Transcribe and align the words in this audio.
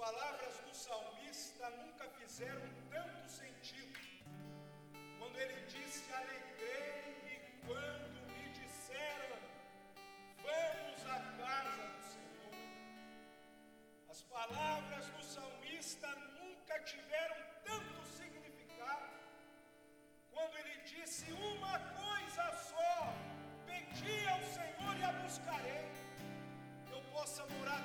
palavras 0.00 0.54
do 0.66 0.74
salmista 0.74 1.68
nunca 1.80 2.06
fizeram 2.18 2.68
tanto 2.90 3.28
sentido. 3.28 3.98
Quando 5.18 5.36
ele 5.38 5.60
disse: 5.66 6.10
Alegrei-me 6.20 7.36
quando 7.66 8.18
me 8.30 8.48
disseram, 8.60 9.36
vamos 10.46 11.00
à 11.16 11.18
casa 11.40 11.82
do 11.92 12.02
Senhor. 12.14 12.54
As 14.08 14.22
palavras 14.22 15.06
do 15.16 15.22
salmista 15.22 16.08
nunca 16.38 16.80
tiveram 16.92 17.36
tanto 17.68 18.02
significado. 18.16 19.10
Quando 20.30 20.56
ele 20.60 20.76
disse: 20.94 21.30
Uma 21.32 21.78
coisa 22.02 22.44
só, 22.70 23.14
pedi 23.66 24.18
ao 24.28 24.42
Senhor 24.56 24.96
e 24.98 25.04
a 25.04 25.12
buscarei. 25.24 25.86
Eu 26.90 27.02
possa 27.12 27.44
morar 27.54 27.82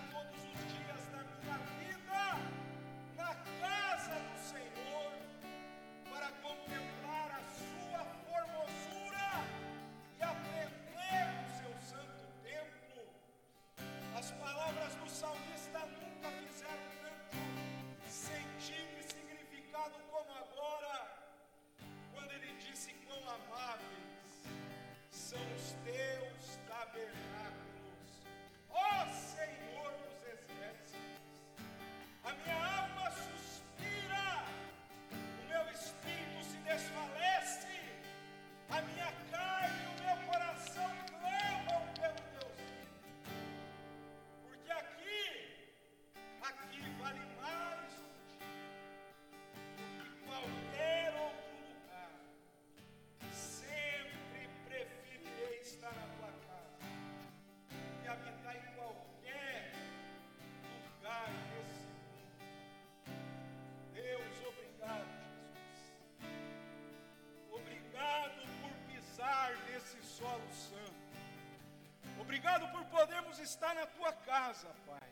Obrigado 72.36 72.69
por 72.69 72.84
podermos 72.88 73.40
estar 73.40 73.74
na 73.74 73.86
tua 73.86 74.12
casa, 74.12 74.68
Pai, 74.86 75.09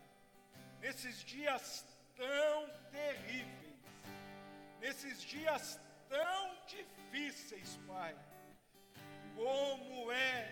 nesses 0.82 1.24
dias 1.24 1.86
tão 2.18 2.70
terríveis, 2.92 3.80
nesses 4.82 5.22
dias 5.22 5.80
tão 6.10 6.58
difíceis, 6.68 7.80
Pai. 7.88 8.14
Como 9.38 10.12
é, 10.12 10.52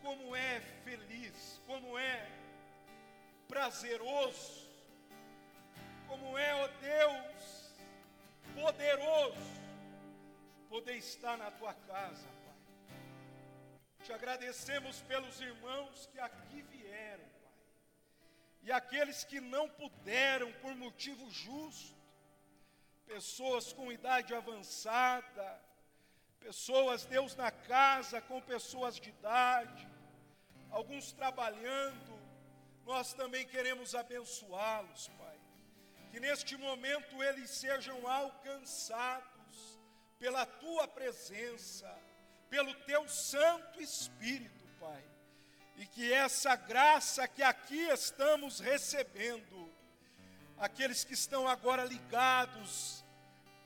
como 0.00 0.34
é 0.34 0.60
feliz, 0.82 1.60
como 1.66 1.98
é 1.98 2.26
prazeroso, 3.46 4.66
como 6.08 6.38
é, 6.38 6.54
ó 6.54 6.68
Deus, 6.68 7.74
poderoso, 8.54 9.60
poder 10.70 10.96
estar 10.96 11.36
na 11.36 11.50
tua 11.50 11.74
casa. 11.74 12.43
Te 14.04 14.12
agradecemos 14.12 15.00
pelos 15.02 15.40
irmãos 15.40 16.06
que 16.12 16.20
aqui 16.20 16.60
vieram, 16.60 17.24
Pai. 17.42 17.52
E 18.64 18.70
aqueles 18.70 19.24
que 19.24 19.40
não 19.40 19.66
puderam 19.66 20.52
por 20.60 20.74
motivo 20.76 21.30
justo, 21.30 21.96
pessoas 23.06 23.72
com 23.72 23.90
idade 23.90 24.34
avançada, 24.34 25.58
pessoas, 26.38 27.06
Deus, 27.06 27.34
na 27.34 27.50
casa 27.50 28.20
com 28.20 28.42
pessoas 28.42 28.96
de 29.00 29.08
idade, 29.08 29.88
alguns 30.70 31.10
trabalhando, 31.12 32.20
nós 32.84 33.14
também 33.14 33.46
queremos 33.46 33.94
abençoá-los, 33.94 35.08
Pai. 35.16 35.40
Que 36.10 36.20
neste 36.20 36.58
momento 36.58 37.22
eles 37.22 37.48
sejam 37.48 38.06
alcançados 38.06 39.80
pela 40.18 40.44
tua 40.44 40.86
presença, 40.86 41.88
pelo 42.54 42.72
teu 42.86 43.08
Santo 43.08 43.80
Espírito, 43.80 44.64
Pai. 44.78 45.02
E 45.76 45.84
que 45.86 46.12
essa 46.12 46.54
graça 46.54 47.26
que 47.26 47.42
aqui 47.42 47.80
estamos 47.88 48.60
recebendo, 48.60 49.68
aqueles 50.56 51.02
que 51.02 51.14
estão 51.14 51.48
agora 51.48 51.84
ligados, 51.84 53.04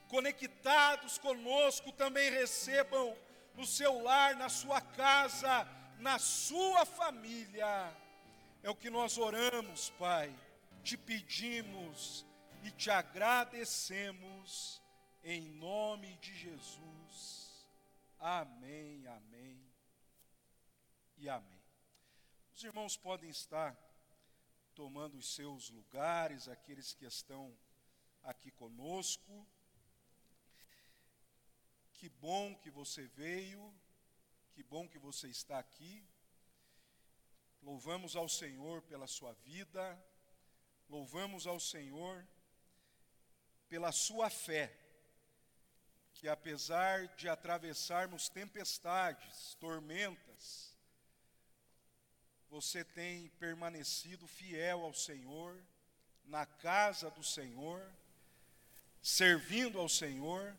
conectados 0.09 1.19
conosco, 1.19 1.93
também 1.93 2.31
recebam 2.31 3.15
no 3.55 3.67
seu 3.67 4.03
lar, 4.03 4.35
na 4.37 4.49
sua 4.49 4.81
casa, 4.81 5.69
na 5.99 6.19
sua 6.19 6.87
família. 6.87 7.95
É 8.63 8.71
o 8.71 8.75
que 8.75 8.89
nós 8.89 9.19
oramos, 9.19 9.91
Pai, 9.99 10.35
te 10.83 10.97
pedimos 10.97 12.25
e 12.63 12.71
te 12.71 12.91
agradecemos, 12.91 14.81
em 15.23 15.43
nome 15.43 16.17
de 16.23 16.35
Jesus. 16.35 17.38
Amém, 18.21 19.07
amém 19.07 19.73
e 21.17 21.29
amém. 21.29 21.63
Os 22.53 22.65
irmãos 22.65 22.97
podem 22.97 23.31
estar 23.31 23.77
tomando 24.75 25.17
os 25.17 25.35
seus 25.35 25.71
lugares, 25.71 26.49
aqueles 26.49 26.93
que 26.93 27.05
estão 27.05 27.57
aqui 28.25 28.51
conosco. 28.51 29.47
Que 31.95 32.09
bom 32.09 32.57
que 32.57 32.71
você 32.71 33.07
veio, 33.07 33.73
que 34.53 34.65
bom 34.65 34.89
que 34.89 34.99
você 34.99 35.29
está 35.29 35.61
aqui. 35.61 36.05
Louvamos 37.63 38.17
ao 38.17 38.29
Senhor 38.29 38.83
pela 38.83 39.07
sua 39.07 39.33
vida, 39.33 39.97
louvamos 40.89 41.47
ao 41.47 41.61
Senhor 41.61 42.27
pela 43.69 43.93
sua 43.93 44.29
fé, 44.29 44.77
que 46.19 46.29
apesar 46.29 47.07
de 47.17 47.29
atravessarmos 47.29 48.29
tempestades, 48.29 49.55
tormentas, 49.61 50.77
você 52.51 52.83
tem 52.83 53.29
permanecido 53.39 54.27
fiel 54.27 54.83
ao 54.83 54.93
Senhor, 54.93 55.57
na 56.25 56.45
casa 56.45 57.09
do 57.09 57.23
Senhor, 57.23 57.81
servindo 59.01 59.79
ao 59.79 59.89
Senhor, 59.89 60.57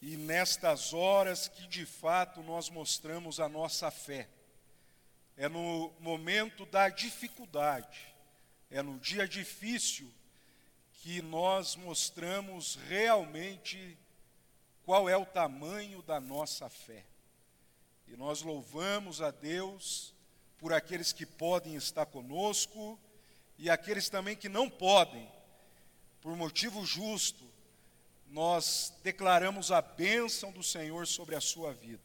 e 0.00 0.16
nestas 0.16 0.92
horas 0.92 1.46
que 1.46 1.64
de 1.68 1.86
fato 1.86 2.42
nós 2.42 2.68
mostramos 2.68 3.38
a 3.38 3.48
nossa 3.48 3.92
fé. 3.92 4.28
É 5.36 5.48
no 5.48 5.94
momento 6.00 6.66
da 6.66 6.88
dificuldade, 6.88 8.12
é 8.68 8.82
no 8.82 8.98
dia 8.98 9.28
difícil 9.28 10.12
que 11.02 11.20
nós 11.20 11.74
mostramos 11.74 12.78
realmente 12.88 13.98
qual 14.84 15.08
é 15.08 15.16
o 15.16 15.26
tamanho 15.26 16.00
da 16.00 16.20
nossa 16.20 16.70
fé. 16.70 17.04
E 18.06 18.16
nós 18.16 18.42
louvamos 18.42 19.20
a 19.20 19.32
Deus 19.32 20.14
por 20.58 20.72
aqueles 20.72 21.12
que 21.12 21.26
podem 21.26 21.74
estar 21.74 22.06
conosco 22.06 22.96
e 23.58 23.68
aqueles 23.68 24.08
também 24.08 24.36
que 24.36 24.48
não 24.48 24.70
podem, 24.70 25.28
por 26.20 26.36
motivo 26.36 26.86
justo, 26.86 27.50
nós 28.30 28.94
declaramos 29.02 29.72
a 29.72 29.82
bênção 29.82 30.52
do 30.52 30.62
Senhor 30.62 31.08
sobre 31.08 31.34
a 31.34 31.40
sua 31.40 31.72
vida. 31.72 32.00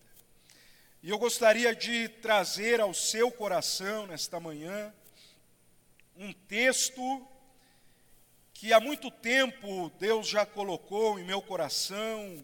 E 1.04 1.12
eu 1.12 1.20
gostaria 1.20 1.76
de 1.76 2.10
trazer 2.10 2.82
ao 2.82 2.96
seu 2.96 3.32
coração 3.32 4.08
nesta 4.08 4.40
manhã 4.40 4.92
um 6.16 6.34
texto 6.34 7.28
que 8.60 8.74
há 8.74 8.80
muito 8.80 9.12
tempo 9.12 9.92
Deus 10.00 10.28
já 10.28 10.44
colocou 10.44 11.20
em 11.20 11.24
meu 11.24 11.40
coração, 11.44 12.44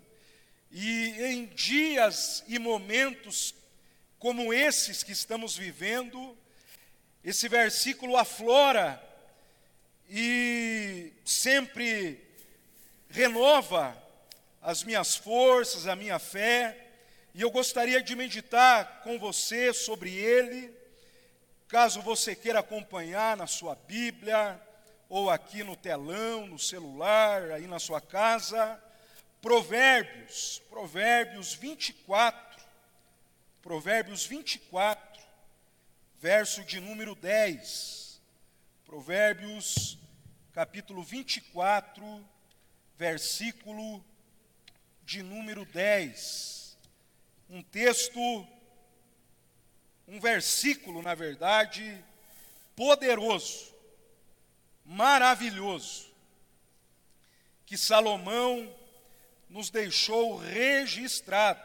e 0.70 1.10
em 1.20 1.48
dias 1.48 2.44
e 2.48 2.60
momentos 2.60 3.56
como 4.20 4.54
esses 4.54 5.02
que 5.02 5.12
estamos 5.12 5.58
vivendo, 5.58 6.38
esse 7.24 7.50
versículo 7.50 8.16
aflora 8.16 9.02
e 10.08 11.12
sempre 11.26 12.24
renova 13.10 13.98
as 14.62 14.84
minhas 14.84 15.16
forças, 15.16 15.88
a 15.88 15.96
minha 15.96 16.20
fé, 16.20 16.92
e 17.34 17.42
eu 17.42 17.50
gostaria 17.50 18.04
de 18.04 18.16
meditar 18.16 19.02
com 19.02 19.18
você 19.18 19.74
sobre 19.74 20.14
ele, 20.14 20.72
caso 21.68 22.04
você 22.04 22.36
queira 22.36 22.60
acompanhar 22.60 23.36
na 23.36 23.48
sua 23.48 23.74
Bíblia, 23.74 24.62
ou 25.14 25.30
aqui 25.30 25.64
no 25.64 25.76
telão, 25.76 26.48
no 26.48 26.58
celular, 26.58 27.52
aí 27.52 27.68
na 27.68 27.78
sua 27.78 28.02
casa, 28.02 28.84
Provérbios, 29.44 30.60
Provérbios 30.72 31.54
24, 31.54 32.60
Provérbios 33.62 34.26
24, 34.26 35.22
verso 36.20 36.64
de 36.64 36.80
número 36.80 37.14
10. 37.14 38.20
Provérbios, 38.88 40.00
capítulo 40.52 41.04
24, 41.04 42.28
versículo 42.98 44.04
de 45.04 45.22
número 45.22 45.64
10. 45.64 46.76
Um 47.52 47.62
texto, 47.62 48.20
um 50.08 50.20
versículo, 50.20 51.04
na 51.04 51.14
verdade, 51.14 52.04
poderoso, 52.76 53.73
maravilhoso, 54.86 56.12
que 57.66 57.78
Salomão 57.78 58.74
nos 59.50 59.70
deixou 59.70 60.38
registrado 60.38 61.62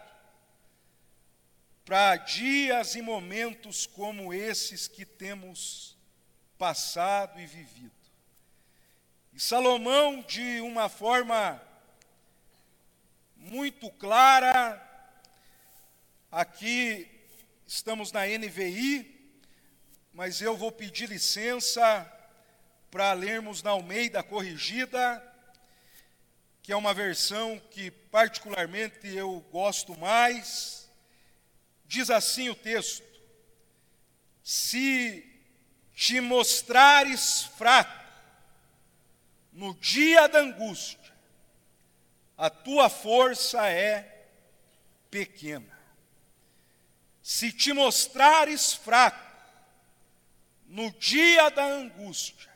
para 1.85 2.17
dias 2.17 2.95
e 2.95 3.03
momentos 3.03 3.87
como 3.87 4.33
esses 4.35 4.87
que 4.87 5.07
temos 5.07 5.97
passado 6.59 7.41
e 7.41 7.47
vivido. 7.47 7.93
E 9.33 9.41
Salomão, 9.41 10.21
de 10.23 10.61
uma 10.61 10.89
forma 10.89 11.63
muito 13.37 13.91
clara, 13.93 14.85
aqui 16.31 17.09
estamos 17.67 18.13
na 18.13 18.27
NVI, 18.27 19.33
mas 20.13 20.43
eu 20.43 20.57
vou 20.57 20.73
pedir 20.73 21.09
licença 21.09 22.18
para 22.91 23.13
lermos 23.13 23.63
na 23.63 23.71
Almeida 23.71 24.23
Corrigida, 24.23 25.23
que 26.63 26.73
é 26.73 26.77
uma 26.77 26.95
versão 26.95 27.61
que 27.71 27.91
particularmente 27.91 29.09
eu 29.09 29.41
gosto 29.51 29.99
mais. 29.99 30.91
Diz 31.85 32.11
assim 32.11 32.49
o 32.49 32.55
texto: 32.55 33.07
Se 34.43 35.25
te 35.95 36.21
mostrares 36.21 37.45
fraco 37.57 38.05
no 39.53 39.75
dia 39.75 40.29
da 40.29 40.41
angústia, 40.41 41.13
a 42.37 42.49
tua 42.49 42.89
força 42.89 43.69
é 43.69 44.29
pequena. 45.11 45.77
Se 47.23 47.53
te 47.53 47.73
mostrares 47.73 48.73
fraco 48.73 49.29
no 50.67 50.91
dia 50.93 51.51
da 51.51 51.65
angústia, 51.65 52.48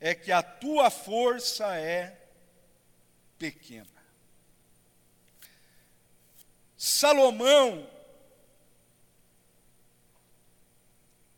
é 0.00 0.14
que 0.14 0.32
a 0.32 0.42
tua 0.42 0.90
força 0.90 1.76
é 1.76 2.18
pequena. 3.38 3.86
Salomão, 6.76 7.88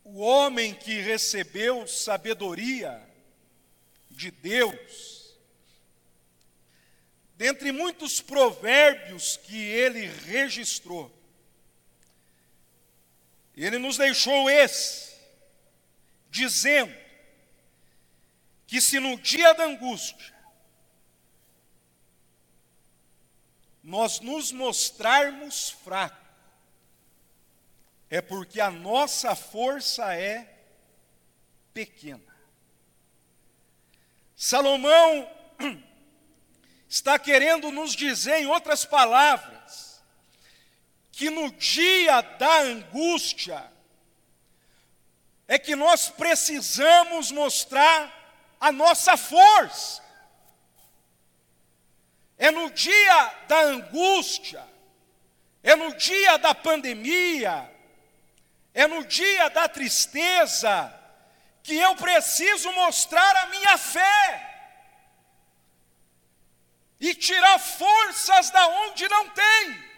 o 0.05 0.21
homem 0.21 0.73
que 0.73 1.01
recebeu 1.01 1.85
sabedoria 1.85 3.05
de 4.09 4.31
Deus, 4.31 5.35
dentre 7.35 7.73
muitos 7.73 8.21
provérbios 8.21 9.35
que 9.35 9.57
ele 9.57 10.05
registrou, 10.05 11.11
ele 13.55 13.77
nos 13.77 13.97
deixou 13.97 14.49
esse, 14.49 15.13
dizendo 16.29 17.02
que 18.73 18.81
se 18.81 18.99
no 18.99 19.15
dia 19.17 19.53
da 19.53 19.65
angústia 19.65 20.33
nós 23.83 24.19
nos 24.19 24.51
mostrarmos 24.51 25.69
fracos, 25.69 26.27
é 28.09 28.19
porque 28.19 28.59
a 28.59 28.71
nossa 28.71 29.35
força 29.35 30.15
é 30.15 30.65
pequena. 31.71 32.35
Salomão 34.35 35.31
está 36.89 37.19
querendo 37.19 37.69
nos 37.69 37.95
dizer, 37.95 38.39
em 38.39 38.47
outras 38.47 38.85
palavras, 38.85 40.03
que 41.11 41.29
no 41.29 41.51
dia 41.51 42.21
da 42.21 42.61
angústia, 42.61 43.71
é 45.47 45.59
que 45.59 45.75
nós 45.75 46.09
precisamos 46.09 47.29
mostrar 47.29 48.22
a 48.63 48.71
nossa 48.71 49.17
força. 49.17 50.01
É 52.37 52.49
no 52.49 52.69
dia 52.71 53.33
da 53.45 53.59
angústia, 53.59 54.65
é 55.61 55.75
no 55.75 55.93
dia 55.97 56.37
da 56.37 56.55
pandemia, 56.55 57.69
é 58.73 58.87
no 58.87 59.05
dia 59.05 59.49
da 59.49 59.67
tristeza, 59.67 60.73
que 61.61 61.75
eu 61.75 61.93
preciso 61.97 62.71
mostrar 62.71 63.35
a 63.43 63.47
minha 63.47 63.77
fé 63.77 64.49
e 67.01 67.13
tirar 67.13 67.59
forças 67.59 68.49
da 68.49 68.65
onde 68.65 69.09
não 69.09 69.29
tem, 69.29 69.89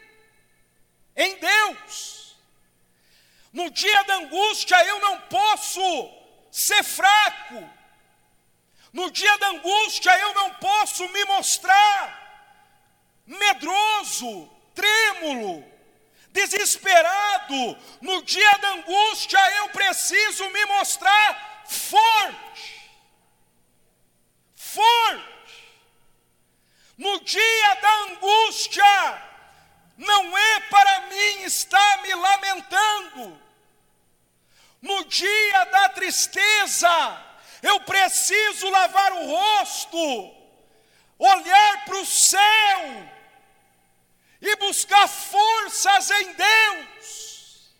em 1.16 1.38
Deus. 1.38 2.36
No 3.54 3.70
dia 3.70 4.04
da 4.06 4.16
angústia 4.16 4.84
eu 4.86 5.00
não 5.02 5.22
posso 5.22 5.82
ser 6.52 6.84
fraco, 6.84 7.75
no 8.96 9.12
dia 9.12 9.38
da 9.40 9.50
angústia 9.50 10.18
eu 10.20 10.34
não 10.34 10.52
posso 10.52 11.06
me 11.10 11.26
mostrar 11.26 12.24
medroso, 13.28 14.50
trêmulo, 14.74 15.70
desesperado, 16.30 17.78
no 18.00 18.22
dia 18.24 18.58
da 18.60 18.70
angústia 18.70 19.38
eu 19.58 19.70
preciso 19.70 20.50
me 20.50 20.66
mostrar 20.68 21.66
forte. 21.68 22.90
Forte. 24.56 25.76
No 26.98 27.20
dia 27.20 27.76
da 27.82 27.94
angústia, 28.04 29.24
não 29.98 30.38
é 30.38 30.60
para 30.62 31.02
mim 31.02 31.44
estar 31.44 32.02
me 32.02 32.16
lamentando. 32.16 33.42
No 34.82 35.04
dia 35.04 35.66
da 35.66 35.90
tristeza, 35.90 37.25
eu 37.66 37.80
preciso 37.80 38.70
lavar 38.70 39.12
o 39.14 39.26
rosto, 39.26 40.36
olhar 41.18 41.86
para 41.86 41.98
o 41.98 42.06
céu 42.06 43.12
e 44.40 44.56
buscar 44.58 45.08
forças 45.08 46.12
em 46.12 46.34
Deus. 46.34 47.74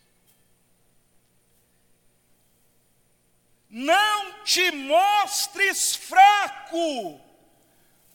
Não 3.70 4.42
te 4.42 4.72
mostres 4.72 5.94
fraco 5.94 7.20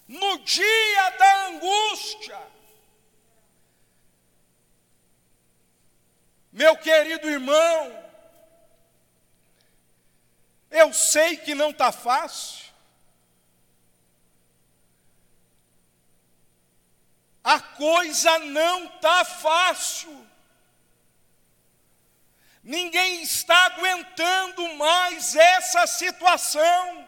no 0.10 0.40
dia 0.40 1.10
da 1.12 1.46
angústia. 1.48 2.51
Meu 6.51 6.75
querido 6.75 7.30
irmão, 7.30 8.11
eu 10.72 10.94
sei 10.94 11.38
que 11.38 11.54
não 11.54 11.70
está 11.70 11.92
fácil, 11.92 12.72
a 17.44 17.60
coisa 17.60 18.40
não 18.40 18.86
está 18.86 19.25
fácil. 19.25 20.28
Ninguém 22.63 23.24
está 23.24 23.66
aguentando 23.66 24.75
mais 24.75 25.36
essa 25.36 25.88
situação. 25.88 27.08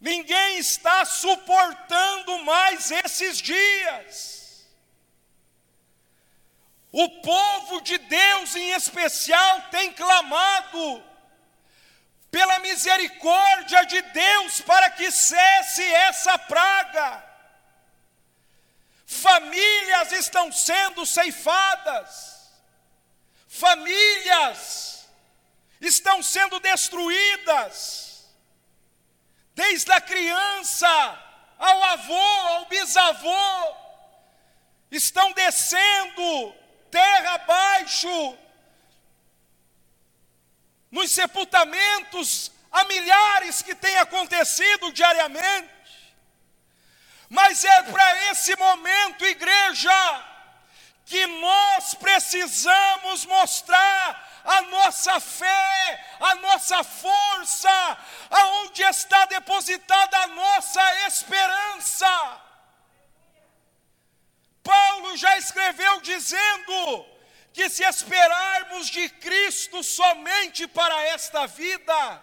Ninguém 0.00 0.58
está 0.58 1.04
suportando 1.04 2.38
mais 2.38 2.90
esses 2.90 3.38
dias. 3.38 4.39
O 6.92 7.08
povo 7.20 7.80
de 7.82 7.98
Deus, 7.98 8.56
em 8.56 8.70
especial, 8.72 9.62
tem 9.70 9.92
clamado 9.92 11.04
pela 12.30 12.58
misericórdia 12.60 13.84
de 13.86 14.00
Deus 14.02 14.60
para 14.60 14.90
que 14.90 15.10
cesse 15.10 15.82
essa 15.82 16.38
praga. 16.38 17.24
Famílias 19.06 20.12
estão 20.12 20.52
sendo 20.52 21.04
ceifadas, 21.04 22.50
famílias 23.48 25.08
estão 25.80 26.22
sendo 26.22 26.60
destruídas, 26.60 28.28
desde 29.54 29.90
a 29.92 30.00
criança 30.00 30.88
ao 31.58 31.82
avô, 31.84 32.14
ao 32.14 32.66
bisavô, 32.66 33.76
estão 34.90 35.32
descendo 35.32 36.59
terra 36.90 37.34
abaixo 37.34 38.38
nos 40.90 41.12
sepultamentos, 41.12 42.50
há 42.70 42.84
milhares 42.84 43.62
que 43.62 43.74
têm 43.74 43.96
acontecido 43.98 44.92
diariamente. 44.92 45.70
Mas 47.28 47.64
é 47.64 47.82
para 47.84 48.30
esse 48.30 48.56
momento, 48.56 49.24
igreja, 49.24 50.24
que 51.06 51.26
nós 51.26 51.94
precisamos 51.94 53.24
mostrar 53.24 54.28
a 54.44 54.62
nossa 54.62 55.20
fé, 55.20 56.06
a 56.18 56.34
nossa 56.36 56.82
força, 56.82 57.98
aonde 58.30 58.82
está 58.82 59.26
depositada 59.26 60.18
a 60.18 60.26
nossa 60.28 61.06
esperança. 61.06 62.40
Paulo 64.62 65.16
já 65.16 65.38
escreveu 65.38 66.00
dizendo 66.00 67.06
que 67.52 67.68
se 67.68 67.84
esperarmos 67.84 68.88
de 68.88 69.08
Cristo 69.08 69.82
somente 69.82 70.66
para 70.66 71.02
esta 71.06 71.46
vida, 71.46 72.22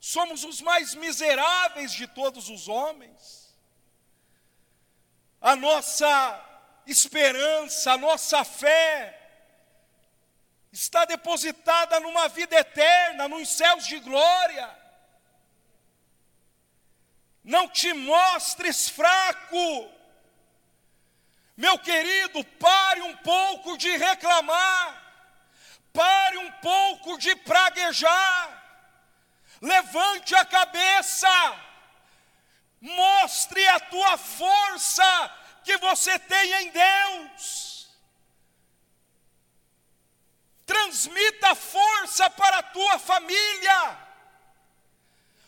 somos 0.00 0.44
os 0.44 0.60
mais 0.60 0.94
miseráveis 0.94 1.92
de 1.92 2.06
todos 2.06 2.48
os 2.48 2.68
homens. 2.68 3.54
A 5.40 5.54
nossa 5.54 6.42
esperança, 6.86 7.92
a 7.92 7.98
nossa 7.98 8.44
fé 8.44 9.12
está 10.72 11.04
depositada 11.04 11.98
numa 12.00 12.28
vida 12.28 12.56
eterna, 12.56 13.28
nos 13.28 13.48
céus 13.48 13.86
de 13.86 13.98
glória. 13.98 14.86
Não 17.42 17.68
te 17.68 17.92
mostres 17.92 18.88
fraco, 18.88 19.90
meu 21.76 21.78
querido, 21.78 22.44
pare 22.58 23.02
um 23.02 23.16
pouco 23.16 23.76
de 23.76 23.94
reclamar, 23.96 25.02
pare 25.92 26.38
um 26.38 26.50
pouco 26.52 27.18
de 27.18 27.34
praguejar, 27.36 28.62
levante 29.60 30.34
a 30.34 30.44
cabeça, 30.44 31.28
mostre 32.80 33.66
a 33.68 33.80
tua 33.80 34.16
força 34.16 35.34
que 35.64 35.76
você 35.78 36.18
tem 36.18 36.52
em 36.62 36.70
Deus. 36.70 37.90
Transmita 40.64 41.54
força 41.54 42.28
para 42.30 42.58
a 42.58 42.62
tua 42.62 42.98
família. 42.98 44.06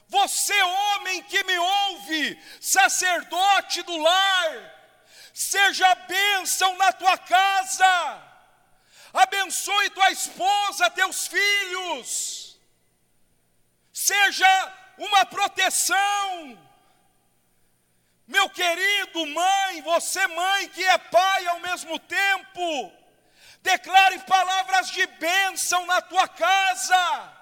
Você, 0.08 0.62
homem 0.62 1.22
que 1.24 1.42
me 1.44 1.58
ouve, 1.58 2.42
sacerdote 2.60 3.82
do 3.82 3.96
lar, 3.96 4.77
seja 5.38 5.94
bênção 5.94 6.76
na 6.76 6.92
tua 6.92 7.16
casa, 7.16 8.22
abençoe 9.12 9.88
tua 9.90 10.10
esposa, 10.10 10.90
teus 10.90 11.28
filhos, 11.28 12.58
seja 13.92 14.74
uma 14.98 15.24
proteção. 15.26 16.58
Meu 18.26 18.50
querido 18.50 19.24
mãe, 19.26 19.80
você 19.82 20.26
mãe 20.26 20.68
que 20.70 20.82
é 20.82 20.98
pai 20.98 21.46
ao 21.46 21.60
mesmo 21.60 22.00
tempo, 22.00 22.92
declare 23.62 24.18
palavras 24.24 24.90
de 24.90 25.06
bênção 25.06 25.86
na 25.86 26.02
tua 26.02 26.26
casa. 26.26 27.37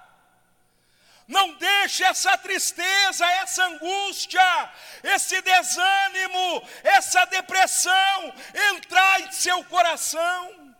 Não 1.27 1.53
deixe 1.55 2.05
essa 2.05 2.37
tristeza, 2.37 3.25
essa 3.25 3.65
angústia, 3.65 4.73
esse 5.03 5.41
desânimo, 5.41 6.67
essa 6.83 7.25
depressão 7.25 8.33
entrar 8.71 9.19
em 9.21 9.31
seu 9.33 9.61
coração. 9.65 10.75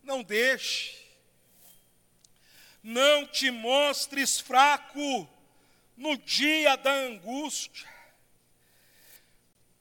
Não 0.00 0.22
deixe. 0.22 1.02
Não 2.82 3.26
te 3.26 3.50
mostres 3.50 4.38
fraco 4.38 5.28
no 5.96 6.16
dia 6.16 6.76
da 6.76 6.92
angústia. 6.92 7.88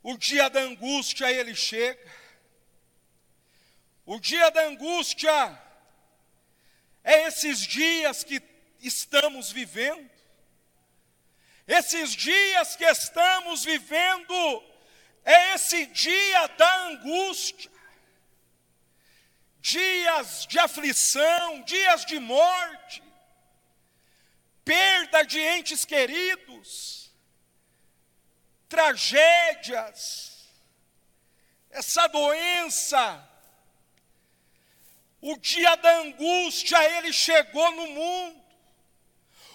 O 0.01 0.17
dia 0.17 0.49
da 0.49 0.61
angústia 0.61 1.31
ele 1.31 1.53
chega. 1.53 2.11
O 4.05 4.19
dia 4.19 4.49
da 4.49 4.63
angústia 4.63 5.61
é 7.03 7.27
esses 7.27 7.59
dias 7.59 8.23
que 8.23 8.41
estamos 8.79 9.51
vivendo. 9.51 10.09
Esses 11.67 12.11
dias 12.11 12.75
que 12.75 12.85
estamos 12.85 13.63
vivendo 13.63 14.63
é 15.23 15.55
esse 15.55 15.85
dia 15.87 16.47
da 16.47 16.87
angústia, 16.87 17.71
dias 19.59 20.45
de 20.45 20.59
aflição, 20.59 21.61
dias 21.61 22.05
de 22.05 22.19
morte, 22.19 23.01
perda 24.65 25.23
de 25.23 25.39
entes 25.39 25.85
queridos, 25.85 27.13
tragédias, 28.67 30.49
essa 31.69 32.07
doença 32.07 33.32
o 35.23 35.37
dia 35.37 35.77
da 35.77 35.99
angústia, 35.99 36.77
ele 36.97 37.13
chegou 37.13 37.71
no 37.71 37.87
mundo. 37.87 38.43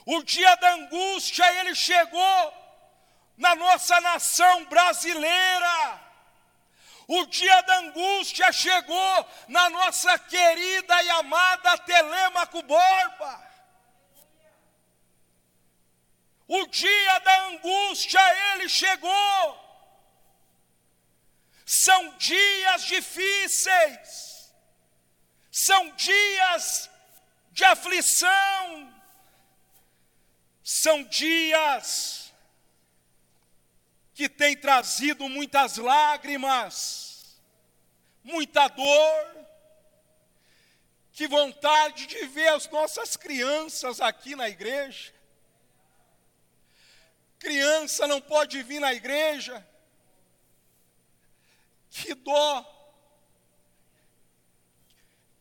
O 0.06 0.22
dia 0.22 0.54
da 0.54 0.72
angústia, 0.72 1.44
ele 1.60 1.74
chegou 1.74 2.54
na 3.36 3.54
nossa 3.54 4.00
nação 4.00 4.64
brasileira. 4.64 6.00
O 7.06 7.26
dia 7.26 7.60
da 7.60 7.80
angústia 7.80 8.50
chegou 8.50 9.26
na 9.46 9.68
nossa 9.68 10.18
querida 10.18 11.02
e 11.02 11.10
amada 11.10 11.76
Telemaco 11.76 12.62
Borba. 12.62 13.48
O 16.46 16.66
dia 16.68 17.18
da 17.18 17.44
angústia, 17.48 18.54
ele 18.54 18.70
chegou. 18.70 19.68
São 21.66 22.16
dias 22.16 22.86
difíceis 22.86 24.27
são 25.58 25.90
dias 25.96 26.88
de 27.50 27.64
aflição, 27.64 28.94
são 30.62 31.02
dias 31.02 32.32
que 34.14 34.28
têm 34.28 34.56
trazido 34.56 35.28
muitas 35.28 35.76
lágrimas, 35.76 37.42
muita 38.22 38.68
dor. 38.68 39.46
Que 41.10 41.26
vontade 41.26 42.06
de 42.06 42.24
ver 42.26 42.50
as 42.50 42.70
nossas 42.70 43.16
crianças 43.16 44.00
aqui 44.00 44.36
na 44.36 44.48
igreja. 44.48 45.12
Criança 47.40 48.06
não 48.06 48.20
pode 48.20 48.62
vir 48.62 48.78
na 48.78 48.94
igreja. 48.94 49.66
Que 51.90 52.14
dó 52.14 52.77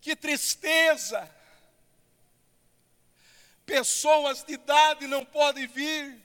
que 0.08 0.16
tristeza! 0.16 1.30
Pessoas 3.66 4.42
de 4.42 4.54
idade 4.54 5.06
não 5.06 5.26
podem 5.26 5.68
vir. 5.68 6.18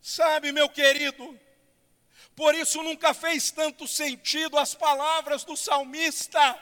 Sabe, 0.00 0.52
meu 0.52 0.68
querido, 0.68 1.36
por 2.36 2.54
isso 2.54 2.80
nunca 2.84 3.12
fez 3.12 3.50
tanto 3.50 3.88
sentido 3.88 4.56
as 4.56 4.72
palavras 4.72 5.42
do 5.42 5.56
salmista, 5.56 6.56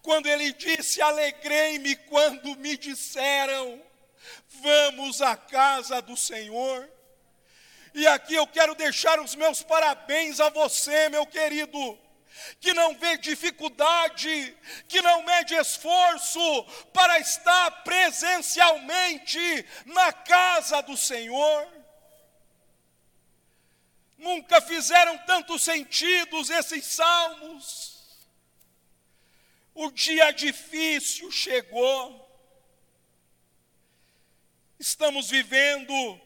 quando 0.00 0.26
ele 0.26 0.54
disse: 0.54 1.02
Alegrei-me 1.02 1.96
quando 1.96 2.56
me 2.56 2.78
disseram, 2.78 3.78
vamos 4.62 5.20
à 5.20 5.36
casa 5.36 6.00
do 6.00 6.16
Senhor. 6.16 6.88
E 7.92 8.06
aqui 8.06 8.34
eu 8.34 8.46
quero 8.46 8.74
deixar 8.74 9.20
os 9.20 9.34
meus 9.34 9.62
parabéns 9.62 10.40
a 10.40 10.48
você, 10.48 11.10
meu 11.10 11.26
querido, 11.26 12.05
que 12.60 12.72
não 12.74 12.94
vê 12.96 13.16
dificuldade, 13.18 14.56
que 14.88 15.00
não 15.02 15.22
mede 15.22 15.54
esforço 15.54 16.64
para 16.92 17.18
estar 17.18 17.70
presencialmente 17.82 19.66
na 19.86 20.12
casa 20.12 20.80
do 20.82 20.96
Senhor. 20.96 21.68
Nunca 24.18 24.60
fizeram 24.60 25.18
tantos 25.18 25.62
sentidos 25.62 26.50
esses 26.50 26.84
salmos. 26.86 27.96
O 29.74 29.90
dia 29.90 30.30
difícil 30.30 31.30
chegou. 31.30 32.24
Estamos 34.78 35.30
vivendo 35.30 36.20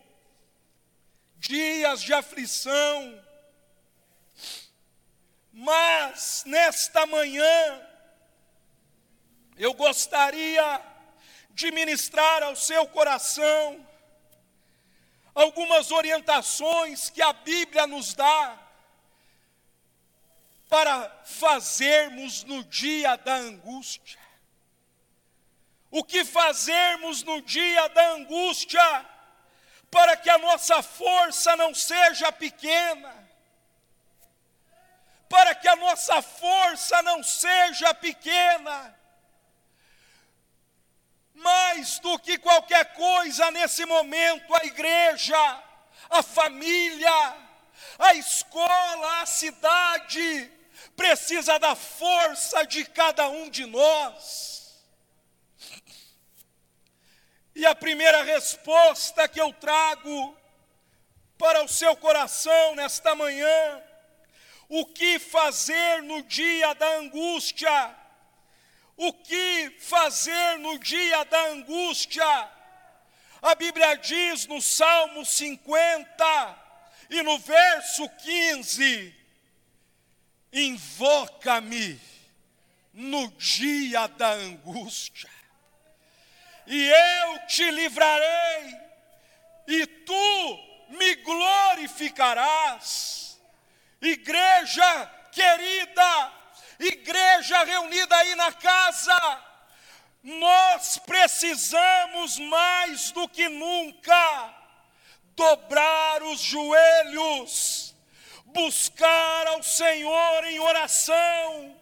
dias 1.37 2.03
de 2.03 2.13
aflição, 2.13 3.25
mas 5.53 6.45
nesta 6.47 7.07
manhã, 7.07 7.87
eu 9.57 9.75
gostaria 9.75 10.81
de 11.51 11.71
ministrar 11.71 12.43
ao 12.43 12.57
seu 12.57 12.87
coração 12.87 13.87
algumas 15.35 15.91
orientações 15.91 17.11
que 17.11 17.21
a 17.21 17.33
Bíblia 17.33 17.87
nos 17.87 18.15
dá 18.15 18.59
para 20.69 21.11
fazermos 21.25 22.45
no 22.45 22.63
dia 22.65 23.17
da 23.17 23.35
angústia? 23.35 24.21
O 25.91 26.05
que 26.05 26.25
fazermos 26.25 27.25
no 27.25 27.43
dia 27.43 27.89
da 27.89 28.13
angústia 28.13 29.07
para 29.91 30.17
que 30.17 30.31
a 30.31 30.39
nossa 30.39 30.81
força 30.83 31.57
não 31.57 31.75
seja 31.75 32.31
pequena? 32.31 33.20
Para 35.31 35.55
que 35.55 35.69
a 35.69 35.77
nossa 35.77 36.21
força 36.21 37.01
não 37.03 37.23
seja 37.23 37.95
pequena? 37.95 38.99
Mais 41.33 42.01
do 42.01 42.19
que 42.19 42.37
qualquer 42.37 42.95
coisa 42.95 43.49
nesse 43.53 43.87
momento, 43.87 44.53
a 44.57 44.65
igreja, 44.67 45.63
a 46.11 46.21
família, 46.21 47.37
a 47.97 48.15
escola, 48.15 49.23
a 49.23 49.27
cidade, 49.27 50.53
precisa 50.97 51.61
da 51.61 51.77
força 51.77 52.67
de 52.67 52.85
cada 52.85 53.29
um 53.29 53.49
de 53.49 53.67
nós. 53.67 54.83
E 57.55 57.65
a 57.65 57.75
primeira 57.75 58.25
resposta 58.25 59.29
que 59.29 59.41
eu 59.41 59.53
trago 59.53 60.37
para 61.39 61.63
o 61.63 61.69
seu 61.69 61.95
coração 61.97 62.75
nesta 62.75 63.15
manhã, 63.15 63.81
o 64.71 64.87
que 64.87 65.19
fazer 65.19 66.03
no 66.05 66.23
dia 66.23 66.73
da 66.75 66.99
angústia? 66.99 67.97
O 68.97 69.13
que 69.13 69.77
fazer 69.81 70.61
no 70.61 70.79
dia 70.79 71.25
da 71.25 71.49
angústia? 71.49 72.49
A 73.43 73.57
Bíblia 73.57 73.97
diz 73.97 74.47
no 74.47 74.63
Salmo 74.63 75.27
50 75.27 76.57
e 77.11 77.21
no 77.23 77.37
verso 77.39 78.09
15: 78.09 79.13
Invoca-me 80.53 82.01
no 82.93 83.29
dia 83.33 84.07
da 84.07 84.35
angústia, 84.35 85.29
e 86.67 86.89
eu 86.89 87.47
te 87.47 87.71
livrarei, 87.71 88.79
e 89.67 89.87
tu 89.87 90.59
me 90.91 91.15
glorificarás. 91.17 93.30
Igreja 94.01 95.07
querida, 95.31 96.33
igreja 96.79 97.65
reunida 97.65 98.17
aí 98.17 98.35
na 98.35 98.53
casa, 98.53 99.45
nós 100.23 100.99
precisamos 100.99 102.39
mais 102.39 103.11
do 103.13 103.29
que 103.29 103.49
nunca 103.49 104.55
dobrar 105.35 106.23
os 106.23 106.41
joelhos, 106.41 107.95
buscar 108.47 109.47
ao 109.49 109.63
Senhor 109.63 110.45
em 110.45 110.59
oração, 110.61 111.77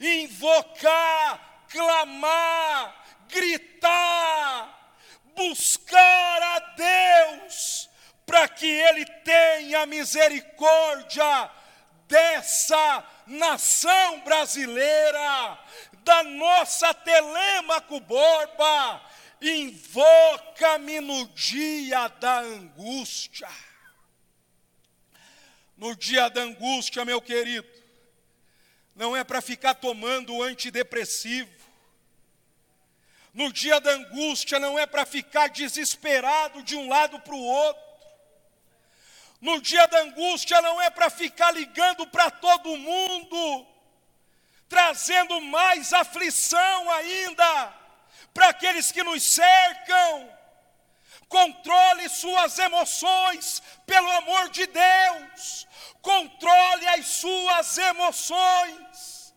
invocar, 0.00 1.64
clamar, 1.68 3.04
gritar, 3.28 4.94
buscar 5.36 6.42
a 6.42 6.58
Deus, 6.76 7.88
para 8.26 8.48
que 8.48 8.66
Ele 8.66 9.06
tenha 9.06 9.86
misericórdia 9.86 11.50
dessa 12.08 13.04
nação 13.26 14.20
brasileira, 14.20 15.58
da 16.02 16.24
nossa 16.24 16.92
Telêmaco 16.92 18.00
Borba, 18.00 19.00
invoca-me 19.40 21.00
no 21.00 21.26
dia 21.28 22.08
da 22.08 22.40
angústia. 22.40 23.48
No 25.76 25.94
dia 25.94 26.28
da 26.28 26.42
angústia, 26.42 27.04
meu 27.04 27.20
querido, 27.20 27.68
não 28.94 29.16
é 29.16 29.22
para 29.22 29.40
ficar 29.40 29.74
tomando 29.74 30.42
antidepressivo. 30.42 31.54
No 33.34 33.52
dia 33.52 33.78
da 33.78 33.90
angústia, 33.90 34.58
não 34.58 34.78
é 34.78 34.86
para 34.86 35.04
ficar 35.04 35.48
desesperado 35.48 36.62
de 36.62 36.74
um 36.74 36.88
lado 36.88 37.20
para 37.20 37.34
o 37.34 37.44
outro. 37.44 37.85
No 39.40 39.60
dia 39.60 39.86
da 39.86 40.00
angústia, 40.00 40.60
não 40.62 40.80
é 40.80 40.90
para 40.90 41.10
ficar 41.10 41.50
ligando 41.52 42.06
para 42.06 42.30
todo 42.30 42.76
mundo 42.76 43.76
trazendo 44.68 45.40
mais 45.40 45.92
aflição 45.92 46.90
ainda 46.90 47.74
para 48.34 48.48
aqueles 48.48 48.92
que 48.92 49.02
nos 49.02 49.22
cercam. 49.22 50.36
Controle 51.28 52.08
suas 52.08 52.58
emoções, 52.58 53.62
pelo 53.84 54.10
amor 54.12 54.48
de 54.50 54.66
Deus. 54.66 55.66
Controle 56.00 56.86
as 56.88 57.06
suas 57.06 57.78
emoções. 57.78 59.34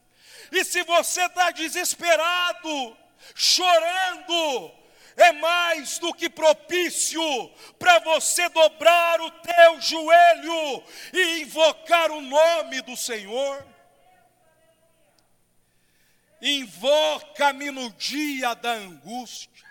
E 0.52 0.64
se 0.64 0.84
você 0.84 1.26
está 1.26 1.52
desesperado, 1.52 2.98
chorando, 3.34 4.72
é 5.20 5.34
mais 5.34 6.00
do 6.00 6.14
que 6.14 6.30
propício 6.30 7.22
para 7.78 8.00
você 8.00 8.48
dobrar 8.50 9.20
o 9.20 9.30
teu 9.32 9.82
joelho 9.82 10.84
e 11.14 11.42
invocar 11.42 12.10
o 12.10 12.22
nome 12.22 12.82
do 12.82 12.96
Senhor. 12.96 13.66
Invoca-me 16.42 17.70
no 17.70 17.92
dia 17.92 18.54
da 18.54 18.72
angústia. 18.72 19.68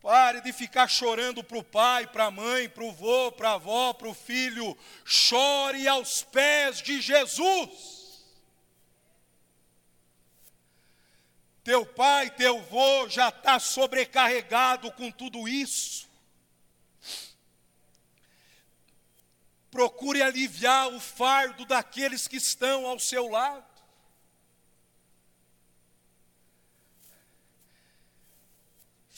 Pare 0.00 0.40
de 0.42 0.52
ficar 0.52 0.86
chorando 0.86 1.42
para 1.42 1.58
o 1.58 1.64
pai, 1.64 2.06
para 2.06 2.26
a 2.26 2.30
mãe, 2.30 2.68
para 2.68 2.84
o 2.84 2.92
vô, 2.92 3.32
para 3.32 3.50
a 3.50 3.54
avó, 3.54 3.92
para 3.94 4.06
o 4.06 4.14
filho. 4.14 4.76
Chore 5.04 5.88
aos 5.88 6.22
pés 6.22 6.80
de 6.82 7.00
Jesus. 7.00 8.03
Teu 11.64 11.84
pai, 11.84 12.30
teu 12.30 12.60
vô 12.62 13.08
já 13.08 13.30
está 13.30 13.58
sobrecarregado 13.58 14.92
com 14.92 15.10
tudo 15.10 15.48
isso. 15.48 16.08
Procure 19.70 20.22
aliviar 20.22 20.88
o 20.88 21.00
fardo 21.00 21.64
daqueles 21.64 22.28
que 22.28 22.36
estão 22.36 22.86
ao 22.86 23.00
seu 23.00 23.28
lado. 23.28 23.74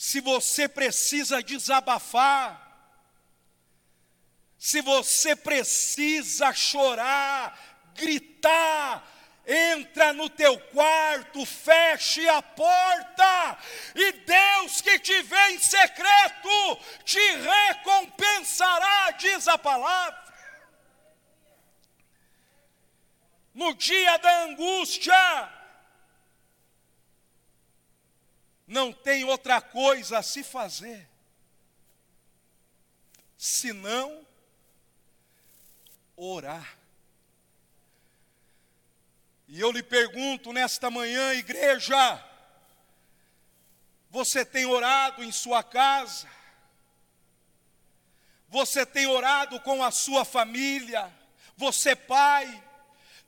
se 0.07 0.21
você 0.21 0.69
precisa 0.69 1.41
desabafar, 1.41 2.63
se 4.57 4.79
você 4.79 5.35
precisa 5.35 6.53
chorar, 6.53 7.91
gritar, 7.93 9.05
entra 9.47 10.11
no 10.11 10.29
teu 10.29 10.59
quarto, 10.59 11.45
feche 11.45 12.27
a 12.27 12.41
porta, 12.41 13.57
e 13.95 14.11
Deus 14.11 14.81
que 14.81 14.99
te 14.99 15.21
vê 15.21 15.51
em 15.51 15.59
secreto 15.59 16.79
te 17.05 17.19
recompensará, 17.37 19.11
diz 19.11 19.47
a 19.47 19.57
palavra. 19.57 20.27
No 23.53 23.73
dia 23.73 24.17
da 24.17 24.43
angústia, 24.43 25.53
não 28.67 28.91
tem 28.91 29.23
outra 29.23 29.61
coisa 29.61 30.19
a 30.19 30.23
se 30.23 30.43
fazer 30.43 31.07
senão 33.37 34.25
orar. 36.15 36.76
E 39.47 39.61
eu 39.61 39.71
lhe 39.71 39.81
pergunto 39.81 40.51
nesta 40.51 40.91
manhã, 40.91 41.33
igreja, 41.33 42.21
você 44.09 44.43
tem 44.43 44.65
orado 44.65 45.23
em 45.23 45.31
sua 45.31 45.63
casa? 45.63 46.27
Você 48.49 48.85
tem 48.85 49.07
orado 49.07 49.59
com 49.61 49.81
a 49.81 49.89
sua 49.89 50.25
família? 50.25 51.13
Você, 51.55 51.95
pai, 51.95 52.61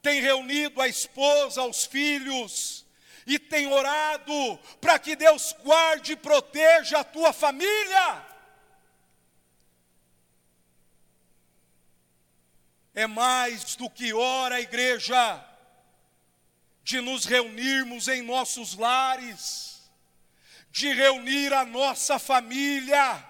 tem 0.01 0.21
reunido 0.21 0.81
a 0.81 0.87
esposa, 0.89 1.63
os 1.63 1.85
filhos, 1.85 2.85
e 3.25 3.39
tem 3.39 3.67
orado 3.67 4.57
para 4.81 4.99
que 4.99 5.15
Deus 5.15 5.53
guarde 5.63 6.13
e 6.13 6.17
proteja 6.17 6.99
a 6.99 7.03
tua 7.03 7.31
família. 7.31 8.25
É 12.93 13.07
mais 13.07 13.75
do 13.75 13.89
que 13.89 14.13
ora, 14.13 14.59
igreja, 14.59 15.48
de 16.89 17.01
nos 17.01 17.23
reunirmos 17.23 18.07
em 18.07 18.23
nossos 18.23 18.73
lares, 18.73 19.79
de 20.71 20.91
reunir 20.91 21.53
a 21.53 21.63
nossa 21.63 22.17
família, 22.17 23.23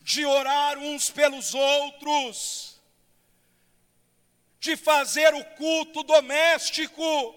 de 0.00 0.26
orar 0.26 0.76
uns 0.78 1.08
pelos 1.08 1.54
outros, 1.54 2.82
de 4.58 4.76
fazer 4.76 5.32
o 5.32 5.44
culto 5.54 6.02
doméstico, 6.02 7.32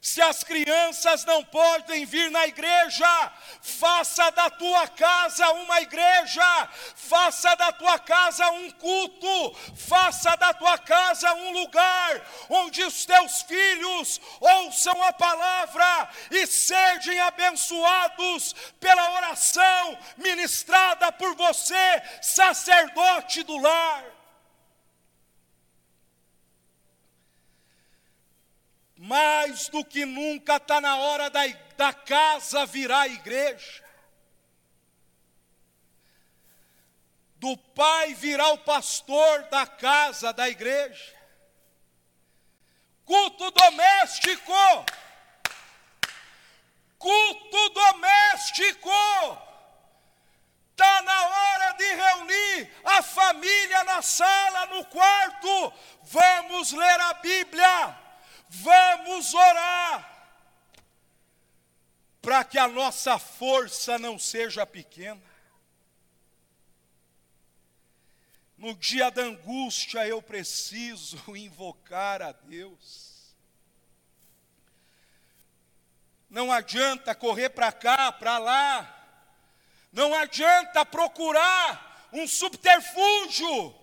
se 0.00 0.22
as 0.22 0.42
crianças 0.42 1.26
não 1.26 1.44
podem 1.44 2.06
vir 2.06 2.30
na 2.30 2.46
igreja, 2.46 3.32
faça 3.60 4.30
da 4.30 4.48
tua 4.48 4.88
casa 4.88 5.50
uma 5.50 5.82
igreja, 5.82 6.68
faça 6.96 7.54
da 7.56 7.70
tua 7.70 7.98
casa 7.98 8.48
um 8.50 8.70
culto, 8.70 9.54
faça 9.76 10.34
da 10.36 10.54
tua 10.54 10.78
casa 10.78 11.30
um 11.34 11.52
lugar 11.52 12.22
onde 12.48 12.82
os 12.82 13.04
teus 13.04 13.42
filhos 13.42 14.18
ouçam 14.40 15.02
a 15.02 15.12
palavra 15.12 16.08
e 16.30 16.46
sejam 16.46 17.22
abençoados 17.26 18.54
pela 18.80 19.12
oração 19.12 19.98
ministrada 20.16 21.12
por 21.12 21.34
você, 21.36 22.02
sacerdote 22.22 23.42
do 23.42 23.58
lar. 23.58 24.19
Mais 29.02 29.68
do 29.70 29.82
que 29.82 30.04
nunca 30.04 30.56
está 30.56 30.80
na 30.80 30.96
hora 30.98 31.30
da, 31.30 31.46
da 31.76 31.92
casa 31.92 32.66
virar 32.66 33.08
igreja. 33.08 33.90
do 37.40 37.56
pai 37.56 38.12
virá 38.12 38.48
o 38.48 38.58
pastor 38.58 39.44
da 39.44 39.66
casa 39.66 40.30
da 40.30 40.46
igreja. 40.48 41.16
Culto 43.06 43.50
doméstico. 43.50 44.52
Culto 46.98 47.68
doméstico. 47.70 48.90
Está 50.70 51.02
na 51.02 51.24
hora 51.24 51.72
de 51.72 51.94
reunir 51.94 52.72
a 52.84 53.02
família 53.02 53.84
na 53.84 54.02
sala, 54.02 54.66
no 54.66 54.84
quarto. 54.84 55.72
Vamos 56.02 56.72
ler 56.72 57.00
a 57.00 57.14
Bíblia. 57.14 57.98
Vamos 58.50 59.32
orar. 59.32 60.18
Para 62.20 62.42
que 62.44 62.58
a 62.58 62.66
nossa 62.66 63.16
força 63.16 63.96
não 63.96 64.18
seja 64.18 64.66
pequena. 64.66 65.22
No 68.58 68.74
dia 68.74 69.08
da 69.10 69.22
angústia 69.22 70.06
eu 70.06 70.20
preciso 70.20 71.16
invocar 71.34 72.20
a 72.20 72.32
Deus. 72.32 73.36
Não 76.28 76.52
adianta 76.52 77.14
correr 77.14 77.50
para 77.50 77.70
cá, 77.72 78.10
para 78.10 78.36
lá. 78.38 78.96
Não 79.92 80.12
adianta 80.12 80.84
procurar 80.84 82.08
um 82.12 82.26
subterfúgio. 82.26 83.74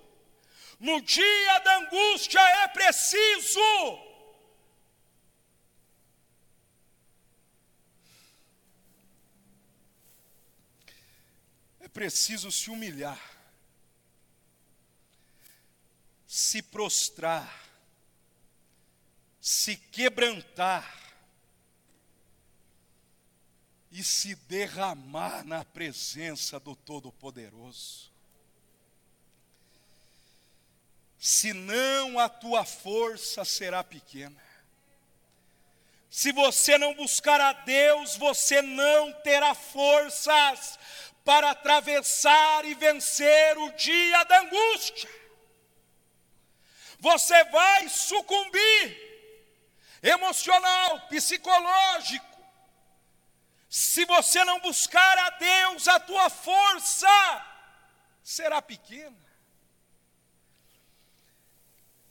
No 0.79 1.01
dia 1.01 1.59
da 1.59 1.77
angústia 1.77 2.39
é 2.39 2.67
preciso 2.67 4.06
preciso 11.97 12.51
se 12.51 12.69
humilhar 12.69 13.19
se 16.27 16.61
prostrar, 16.61 17.65
se 19.39 19.77
quebrantar 19.77 20.85
e 23.89 24.03
se 24.03 24.35
derramar 24.35 25.45
na 25.45 25.63
presença 25.63 26.59
do 26.59 26.75
Todo-Poderoso. 26.75 28.11
Senão 31.17 32.19
a 32.19 32.27
tua 32.27 32.65
força 32.65 33.45
será 33.45 33.83
pequena. 33.83 34.45
Se 36.09 36.31
você 36.31 36.77
não 36.77 36.93
buscar 36.93 37.39
a 37.39 37.53
Deus, 37.53 38.15
você 38.17 38.61
não 38.61 39.13
terá 39.21 39.55
forças 39.55 40.77
para 41.27 41.51
atravessar 41.51 42.65
e 42.65 42.73
vencer 42.73 43.57
o 43.57 43.71
dia 43.73 44.23
da 44.23 44.39
angústia 44.39 45.17
você 46.99 47.43
vai 47.45 47.87
sucumbir 47.89 49.07
emocional, 50.01 51.07
psicológico. 51.07 52.25
Se 53.69 54.05
você 54.05 54.43
não 54.43 54.59
buscar 54.59 55.17
a 55.19 55.29
Deus, 55.31 55.87
a 55.87 55.99
tua 55.99 56.29
força 56.29 57.45
será 58.23 58.61
pequena. 58.61 59.15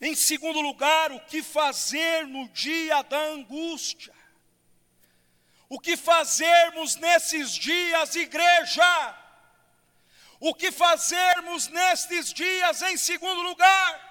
Em 0.00 0.14
segundo 0.14 0.60
lugar, 0.60 1.10
o 1.10 1.20
que 1.20 1.42
fazer 1.42 2.26
no 2.26 2.48
dia 2.48 3.02
da 3.02 3.18
angústia? 3.18 4.14
O 5.68 5.80
que 5.80 5.96
fazermos 5.96 6.96
nesses 6.96 7.52
dias, 7.52 8.14
igreja? 8.14 9.22
O 10.38 10.54
que 10.54 10.70
fazermos 10.70 11.68
nestes 11.68 12.32
dias, 12.32 12.82
em 12.82 12.96
segundo 12.96 13.42
lugar? 13.42 14.06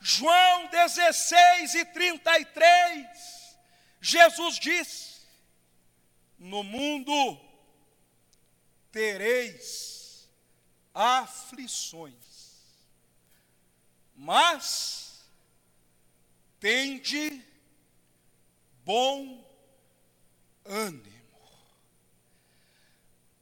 João 0.00 0.68
16 0.68 1.74
e 1.74 1.84
33, 1.86 3.58
Jesus 4.00 4.58
diz: 4.58 5.26
No 6.38 6.62
mundo 6.62 7.40
tereis 8.92 10.30
aflições, 10.94 12.14
mas 14.14 15.28
tende 16.58 17.44
bom 18.84 19.45
ânimo. 20.68 21.16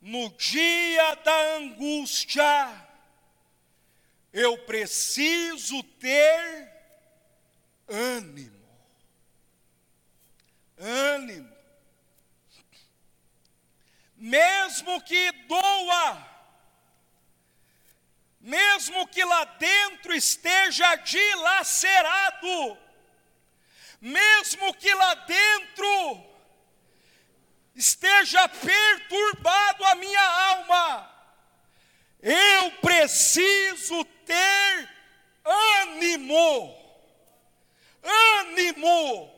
No 0.01 0.29
dia 0.31 1.15
da 1.17 1.57
angústia, 1.57 2.89
eu 4.33 4.59
preciso 4.67 5.83
ter 5.83 6.71
ânimo. 7.89 8.69
Ânimo. 10.79 11.55
Mesmo 14.17 15.01
que 15.03 15.33
doa, 15.49 16.35
mesmo 18.41 19.07
que 19.09 19.25
lá 19.25 19.45
dentro 19.45 20.15
esteja 20.15 20.97
dilacerado, 20.97 22.79
mesmo 24.01 24.75
que 24.75 24.93
lá 24.95 25.15
dentro 25.15 26.34
esteja 27.75 28.49
perturbado 28.49 29.85
a 29.85 29.95
minha 29.97 30.23
alma, 30.23 31.11
eu 32.23 32.71
preciso 32.81 34.05
ter 34.25 34.89
ânimo. 35.45 36.83
Ânimo. 38.41 39.35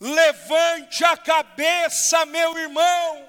Levante 0.00 1.04
a 1.04 1.16
cabeça, 1.16 2.24
meu 2.26 2.56
irmão. 2.58 3.28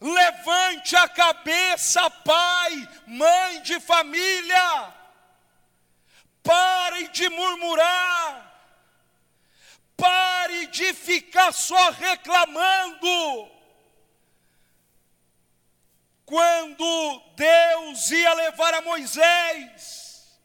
Levante 0.00 0.94
a 0.96 1.08
cabeça, 1.08 2.08
pai, 2.10 2.88
mãe 3.06 3.62
de 3.62 3.80
família. 3.80 4.94
Pare 6.42 7.08
de 7.08 7.28
murmurar. 7.28 8.55
De 10.76 10.92
ficar 10.92 11.52
só 11.52 11.90
reclamando 11.90 13.56
quando 16.26 17.22
Deus 17.36 18.10
ia 18.10 18.34
levar 18.34 18.74
a 18.74 18.82
Moisés, 18.82 20.36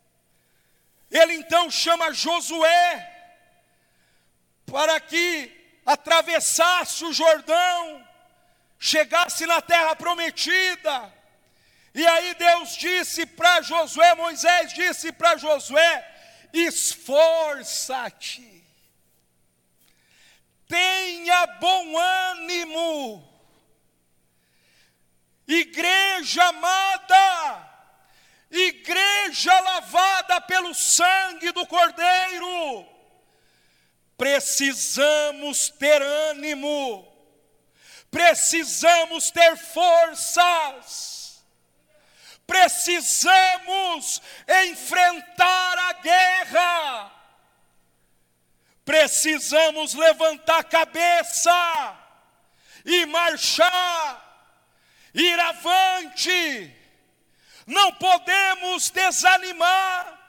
ele 1.09 1.33
então 1.33 1.71
chama 1.71 2.13
Josué 2.13 3.07
para 4.65 4.99
que 4.99 5.79
atravessasse 5.85 7.03
o 7.03 7.11
Jordão, 7.11 8.07
chegasse 8.79 9.45
na 9.47 9.59
terra 9.59 9.95
prometida. 9.95 11.11
E 11.93 12.07
aí 12.07 12.35
Deus 12.35 12.77
disse 12.77 13.25
para 13.25 13.61
Josué, 13.63 14.15
Moisés 14.15 14.71
disse 14.71 15.11
para 15.11 15.35
Josué: 15.35 16.07
esforça-te, 16.53 18.60
tenha 20.71 21.45
bom 21.59 21.97
ânimo, 21.97 23.29
igreja 25.45 26.41
amada, 26.45 27.69
igreja 28.49 29.59
lavada 29.59 30.39
pelo 30.39 30.73
sangue 30.73 31.51
do 31.51 31.67
Cordeiro, 31.67 32.87
precisamos 34.15 35.69
ter 35.71 36.01
ânimo, 36.01 37.05
precisamos 38.09 39.29
ter 39.29 39.57
forças, 39.57 41.43
precisamos 42.47 44.21
enfrentar 44.47 45.79
a 45.79 45.93
guerra, 45.93 47.20
precisamos 48.91 49.93
levantar 49.93 50.59
a 50.59 50.63
cabeça 50.65 51.97
e 52.83 53.05
marchar 53.05 54.51
ir 55.13 55.39
avante, 55.39 56.75
não 57.65 57.93
podemos 57.93 58.89
desanimar. 58.89 60.19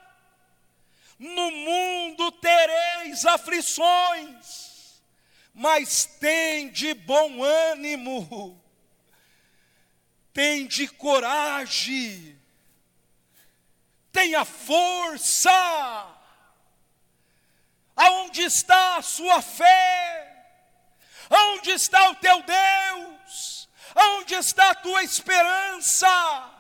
No 1.19 1.51
mundo 1.51 2.31
tereis 2.31 3.27
aflições, 3.27 5.03
mas 5.53 6.05
tem 6.21 6.71
de 6.71 6.95
bom 6.95 7.43
ânimo, 7.43 8.63
tem 10.33 10.69
de 10.69 10.87
coragem, 10.87 12.41
tenha 14.13 14.45
força. 14.45 16.22
Aonde 17.97 18.43
está 18.43 18.97
a 18.97 19.03
sua 19.03 19.43
fé? 19.43 20.29
Aonde 21.29 21.71
está 21.71 22.11
o 22.11 22.15
teu 22.17 22.43
Deus? 22.43 23.69
Aonde 23.95 24.35
está 24.35 24.71
a 24.71 24.75
tua 24.75 25.03
esperança? 25.03 26.51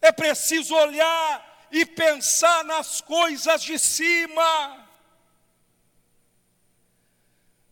É 0.00 0.12
preciso 0.12 0.74
olhar 0.74 1.68
e 1.70 1.86
pensar 1.86 2.64
nas 2.64 3.00
coisas 3.00 3.62
de 3.62 3.78
cima. 3.78 4.88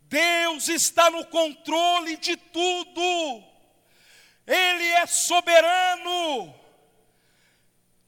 Deus 0.02 0.68
está 0.68 1.10
no 1.10 1.24
controle 1.26 2.16
de 2.16 2.36
tudo. 2.36 3.44
Ele 4.46 4.84
é 4.84 5.06
soberano. 5.06 6.54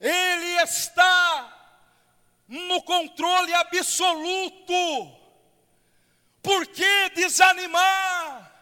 Ele 0.00 0.62
está 0.62 1.51
no 2.52 2.82
controle 2.82 3.54
absoluto. 3.54 5.18
Por 6.42 6.66
que 6.66 7.10
desanimar? 7.14 8.52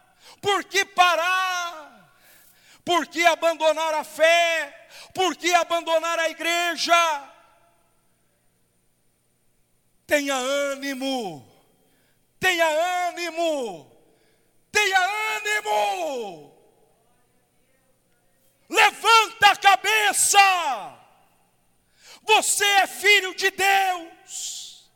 Por 0.41 0.63
que 0.63 0.85
parar? 0.85 2.09
Por 2.85 3.05
que 3.07 3.25
abandonar 3.25 3.93
a 3.95 4.03
fé? 4.03 4.87
Por 5.13 5.35
que 5.35 5.53
abandonar 5.53 6.17
a 6.19 6.29
igreja? 6.29 7.29
Tenha 10.07 10.35
ânimo, 10.35 11.47
tenha 12.39 12.67
ânimo, 13.09 13.91
tenha 14.71 14.99
ânimo. 15.37 16.51
Levanta 18.69 19.51
a 19.51 19.55
cabeça. 19.55 21.00
Você 22.23 22.65
é 22.65 22.87
filho 22.87 23.35
de 23.35 23.51
Deus. 23.51 24.89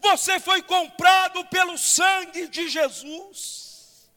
Você 0.00 0.40
foi 0.40 0.62
comprado 0.62 1.44
pelo 1.46 1.76
sangue 1.76 2.48
de 2.48 2.68
Jesus. 2.68 4.10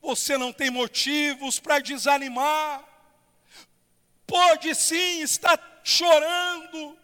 Você 0.00 0.38
não 0.38 0.52
tem 0.52 0.70
motivos 0.70 1.58
para 1.58 1.80
desanimar. 1.80 2.82
Pode 4.26 4.74
sim 4.74 5.20
estar 5.20 5.60
chorando, 5.84 6.98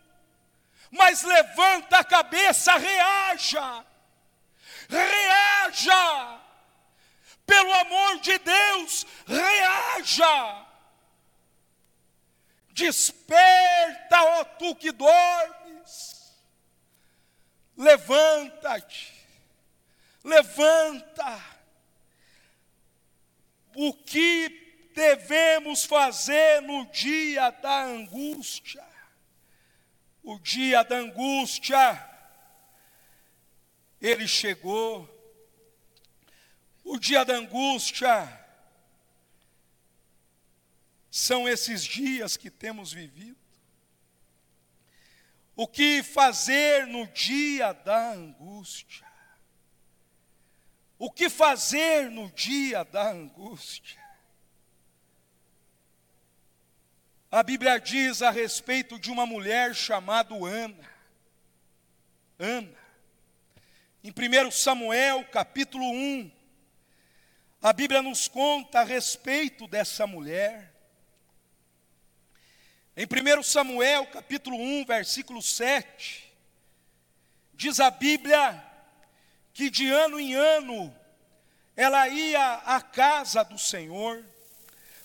mas 0.91 1.23
levanta 1.23 1.99
a 1.99 2.05
cabeça, 2.05 2.77
reaja. 2.77 3.85
Reaja. 4.89 6.41
Pelo 7.45 7.73
amor 7.75 8.21
de 8.21 8.39
Deus, 8.39 9.07
reaja. 9.27 10.67
Desperta, 12.73 14.23
ó 14.23 14.45
tu 14.45 14.75
que 14.75 14.91
dormes. 14.93 16.33
Levanta-te. 17.77 19.13
Levanta. 20.25 21.53
O 23.75 23.93
que 23.93 24.91
devemos 24.95 25.85
fazer 25.85 26.63
no 26.63 26.87
dia 26.87 27.51
da 27.51 27.85
angústia? 27.85 28.85
O 30.23 30.39
dia 30.39 30.83
da 30.85 30.97
angústia, 30.97 32.11
ele 34.01 34.29
chegou. 34.29 35.09
O 36.85 36.99
dia 36.99 37.25
da 37.25 37.35
angústia, 37.35 38.42
são 41.13 41.47
esses 41.47 41.85
dias 41.85 42.39
que 42.39 42.51
temos 42.51 42.91
vivido. 42.91 43.37
O 45.55 45.69
que 45.69 46.03
fazer 46.03 46.87
no 46.87 47.07
dia 47.07 47.75
da 47.75 48.13
angústia? 48.13 49.07
O 50.99 51.13
que 51.13 51.29
fazer 51.29 52.11
no 52.11 52.33
dia 52.33 52.83
da 52.83 53.11
angústia? 53.11 54.01
A 57.31 57.43
Bíblia 57.43 57.79
diz 57.79 58.23
a 58.23 58.31
respeito 58.31 58.99
de 58.99 59.11
uma 59.11 59.27
mulher 59.27 59.75
chamada 59.75 60.35
Ana. 60.35 60.91
Ana. 62.39 62.79
Em 64.03 64.11
1 64.11 64.51
Samuel, 64.51 65.27
capítulo 65.27 65.85
1, 65.85 66.33
a 67.61 67.71
Bíblia 67.75 68.01
nos 68.01 68.29
conta 68.29 68.81
a 68.81 68.85
respeito 68.85 69.69
dessa 69.69 70.07
mulher. 70.07 70.72
Em 72.95 73.07
1 73.07 73.43
Samuel, 73.43 74.05
capítulo 74.07 74.55
1, 74.59 74.85
versículo 74.85 75.41
7, 75.41 76.31
diz 77.55 77.81
a 77.81 77.91
Bíblia 77.91 78.63
que 79.55 79.71
de 79.71 79.89
ano 79.91 80.21
em 80.21 80.35
ano 80.35 80.95
ela 81.75 82.07
ia 82.09 82.57
à 82.57 82.83
casa 82.83 83.43
do 83.45 83.59
Senhor 83.59 84.23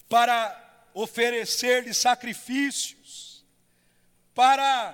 para 0.10 0.90
oferecer-lhe 0.94 1.94
sacrifícios, 1.94 3.46
para 4.36 4.94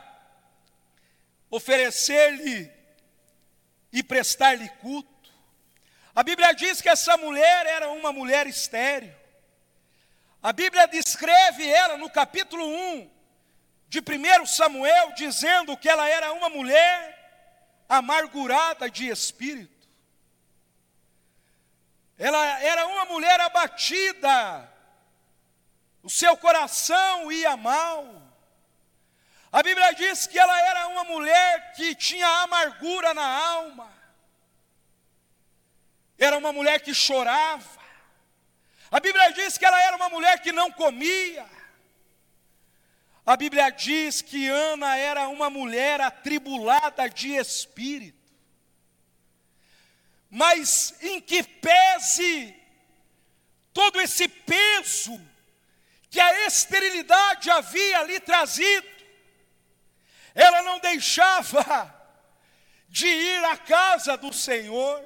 oferecer-lhe 1.49 2.71
e 3.91 4.03
prestar-lhe 4.03 4.69
culto. 4.69 5.33
A 6.13 6.21
Bíblia 6.21 6.53
diz 6.53 6.79
que 6.79 6.89
essa 6.89 7.17
mulher 7.17 7.65
era 7.65 7.89
uma 7.89 8.13
mulher 8.13 8.45
estéril. 8.45 9.22
A 10.43 10.51
Bíblia 10.51 10.85
descreve 10.89 11.65
ela 11.65 11.95
no 11.95 12.09
capítulo 12.09 12.67
1 12.67 13.09
de 13.87 13.99
1 14.01 14.45
Samuel, 14.45 15.13
dizendo 15.13 15.77
que 15.77 15.87
ela 15.87 16.05
era 16.09 16.33
uma 16.33 16.49
mulher 16.49 17.85
amargurada 17.87 18.89
de 18.89 19.07
espírito. 19.07 19.87
Ela 22.17 22.61
era 22.61 22.85
uma 22.87 23.05
mulher 23.05 23.39
abatida, 23.39 24.69
o 26.03 26.09
seu 26.09 26.35
coração 26.35 27.31
ia 27.31 27.55
mal. 27.55 28.21
A 29.49 29.63
Bíblia 29.63 29.93
diz 29.93 30.27
que 30.27 30.37
ela 30.37 30.59
era 30.59 30.87
uma 30.89 31.05
mulher 31.05 31.71
que 31.71 31.95
tinha 31.95 32.27
amargura 32.43 33.13
na 33.13 33.25
alma, 33.25 33.93
era 36.17 36.37
uma 36.37 36.51
mulher 36.51 36.81
que 36.81 36.93
chorava, 36.93 37.82
a 38.93 38.99
Bíblia 38.99 39.33
diz 39.33 39.57
que 39.57 39.65
ela 39.65 39.81
era 39.81 39.95
uma 39.95 40.07
mulher 40.07 40.39
que 40.39 40.51
não 40.51 40.71
comia. 40.71 41.43
A 43.25 43.35
Bíblia 43.35 43.71
diz 43.71 44.21
que 44.21 44.47
Ana 44.47 44.95
era 44.95 45.27
uma 45.29 45.49
mulher 45.49 45.99
atribulada 45.99 47.09
de 47.09 47.29
espírito. 47.29 48.31
Mas 50.29 50.93
em 51.01 51.19
que 51.19 51.41
pese 51.41 52.55
todo 53.73 53.99
esse 53.99 54.27
peso 54.27 55.19
que 56.07 56.19
a 56.19 56.45
esterilidade 56.45 57.49
havia 57.49 58.03
lhe 58.03 58.19
trazido, 58.19 58.87
ela 60.35 60.61
não 60.61 60.77
deixava 60.77 61.91
de 62.87 63.07
ir 63.07 63.43
à 63.45 63.57
casa 63.57 64.15
do 64.15 64.31
Senhor, 64.31 65.03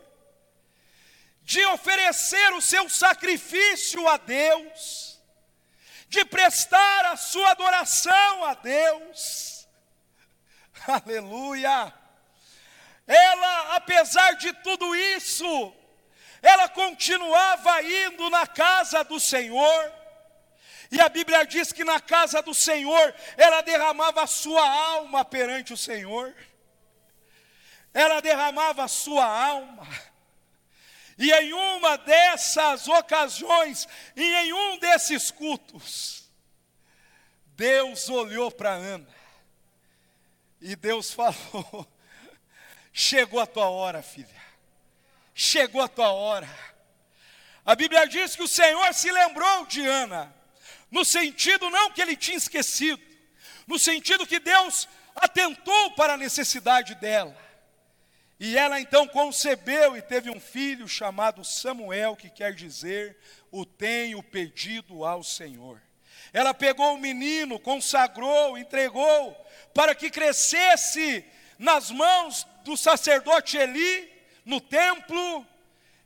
de 1.48 1.66
oferecer 1.68 2.52
o 2.56 2.62
seu 2.62 2.90
sacrifício 2.90 4.06
a 4.06 4.18
Deus, 4.18 5.18
de 6.10 6.26
prestar 6.26 7.06
a 7.06 7.16
sua 7.16 7.52
adoração 7.52 8.44
a 8.44 8.54
Deus. 8.54 9.66
Aleluia! 10.86 11.94
Ela, 13.08 13.76
apesar 13.78 14.34
de 14.34 14.52
tudo 14.56 14.94
isso, 14.94 15.74
ela 16.42 16.68
continuava 16.68 17.82
indo 17.82 18.30
na 18.30 18.46
casa 18.46 19.02
do 19.06 19.18
Senhor. 19.18 19.94
E 20.92 21.00
a 21.00 21.08
Bíblia 21.08 21.46
diz 21.46 21.72
que 21.72 21.86
na 21.86 22.02
casa 22.02 22.42
do 22.42 22.54
Senhor 22.54 23.16
ela 23.38 23.62
derramava 23.62 24.22
a 24.22 24.28
sua 24.28 24.70
alma 24.70 25.24
perante 25.24 25.72
o 25.72 25.78
Senhor. 25.78 26.36
Ela 27.94 28.20
derramava 28.20 28.84
a 28.84 28.90
sua 28.90 29.26
alma. 29.26 29.88
E 31.18 31.32
em 31.32 31.52
uma 31.54 31.98
dessas 31.98 32.88
ocasiões, 32.88 33.88
e 34.16 34.24
em 34.24 34.54
um 34.54 34.78
desses 34.78 35.32
cultos, 35.32 36.30
Deus 37.56 38.08
olhou 38.08 38.52
para 38.52 38.70
Ana. 38.70 39.08
E 40.62 40.76
Deus 40.76 41.12
falou: 41.12 41.88
Chegou 42.94 43.40
a 43.40 43.48
tua 43.48 43.70
hora, 43.70 44.02
filha. 44.02 44.28
chegou 45.34 45.82
a 45.82 45.88
tua 45.88 46.12
hora. 46.12 46.50
A 47.66 47.76
Bíblia 47.76 48.08
diz 48.08 48.36
que 48.36 48.44
o 48.44 48.48
Senhor 48.48 48.94
se 48.94 49.12
lembrou 49.12 49.66
de 49.66 49.86
Ana, 49.86 50.34
no 50.90 51.04
sentido 51.04 51.70
não 51.70 51.92
que 51.92 52.02
ele 52.02 52.16
tinha 52.16 52.38
esquecido, 52.38 53.02
no 53.68 53.78
sentido 53.78 54.26
que 54.26 54.40
Deus 54.40 54.88
atentou 55.16 55.92
para 55.92 56.14
a 56.14 56.18
necessidade 56.18 56.96
dela. 56.96 57.47
E 58.40 58.56
ela 58.58 58.80
então 58.80 59.08
concebeu 59.08 59.98
e 59.98 60.02
teve 60.02 60.30
um 60.30 60.40
filho 60.40 60.88
chamado 60.88 61.44
Samuel, 61.44 62.16
que 62.16 62.30
quer 62.30 62.54
dizer: 62.54 63.18
o 63.52 63.66
tenho 63.66 64.22
pedido 64.22 65.04
ao 65.04 65.24
Senhor. 65.24 65.82
Ela 66.32 66.54
pegou 66.54 66.94
o 66.94 67.00
menino, 67.00 67.60
consagrou, 67.60 68.58
entregou, 68.58 69.36
para 69.74 69.96
que 69.96 70.12
crescesse 70.12 71.26
nas 71.58 71.90
mãos 71.90 72.46
do 72.64 72.78
sacerdote 72.78 73.58
Eli, 73.58 74.12
no 74.46 74.62
templo, 74.62 75.46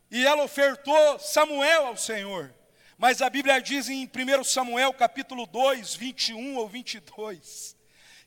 e 0.10 0.26
ela 0.26 0.44
ofertou 0.44 1.20
Samuel 1.20 1.88
ao 1.88 1.98
Senhor. 1.98 2.54
Mas 2.98 3.22
a 3.22 3.30
Bíblia 3.30 3.60
diz 3.60 3.90
em 3.90 4.06
1 4.06 4.44
Samuel 4.44 4.94
capítulo 4.94 5.46
2, 5.48 5.96
21 5.96 6.56
ou 6.56 6.70
22, 6.70 7.76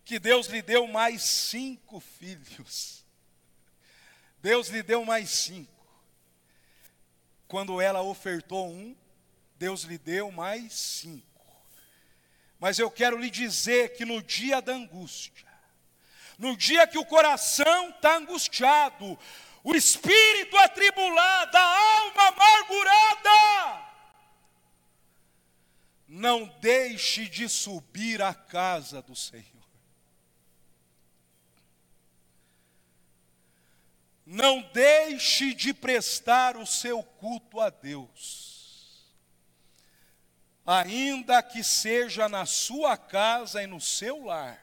que 0.04 0.18
Deus 0.18 0.48
lhe 0.48 0.60
deu 0.60 0.86
mais 0.86 1.22
cinco 1.22 2.00
filhos. 2.00 2.93
Deus 4.44 4.68
lhe 4.68 4.82
deu 4.82 5.06
mais 5.06 5.30
cinco. 5.30 5.72
Quando 7.48 7.80
ela 7.80 8.02
ofertou 8.02 8.68
um, 8.68 8.94
Deus 9.56 9.84
lhe 9.84 9.96
deu 9.96 10.30
mais 10.30 10.74
cinco. 10.74 11.40
Mas 12.58 12.78
eu 12.78 12.90
quero 12.90 13.16
lhe 13.16 13.30
dizer 13.30 13.94
que 13.96 14.04
no 14.04 14.22
dia 14.22 14.60
da 14.60 14.74
angústia, 14.74 15.48
no 16.36 16.54
dia 16.58 16.86
que 16.86 16.98
o 16.98 17.06
coração 17.06 17.88
está 17.88 18.18
angustiado, 18.18 19.18
o 19.62 19.74
espírito 19.74 20.58
atribulado, 20.58 21.56
a 21.56 22.02
alma 22.02 22.28
amargurada, 22.28 23.88
não 26.06 26.44
deixe 26.60 27.30
de 27.30 27.48
subir 27.48 28.20
à 28.20 28.34
casa 28.34 29.00
do 29.00 29.16
Senhor. 29.16 29.53
Não 34.26 34.62
deixe 34.72 35.52
de 35.52 35.74
prestar 35.74 36.56
o 36.56 36.66
seu 36.66 37.02
culto 37.02 37.60
a 37.60 37.68
Deus, 37.68 39.12
ainda 40.64 41.42
que 41.42 41.62
seja 41.62 42.26
na 42.26 42.46
sua 42.46 42.96
casa 42.96 43.62
e 43.62 43.66
no 43.66 43.80
seu 43.80 44.24
lar, 44.24 44.58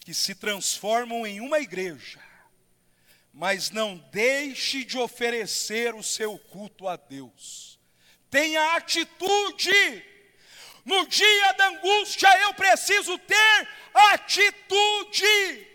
que 0.00 0.12
se 0.12 0.34
transformam 0.34 1.24
em 1.24 1.40
uma 1.40 1.60
igreja, 1.60 2.20
mas 3.32 3.70
não 3.70 3.96
deixe 4.10 4.84
de 4.84 4.98
oferecer 4.98 5.94
o 5.94 6.02
seu 6.02 6.36
culto 6.36 6.88
a 6.88 6.96
Deus. 6.96 7.78
Tenha 8.28 8.74
atitude. 8.74 10.10
No 10.84 11.06
dia 11.06 11.52
da 11.52 11.68
angústia 11.68 12.28
eu 12.40 12.54
preciso 12.54 13.16
ter 13.18 13.68
atitude 13.94 15.69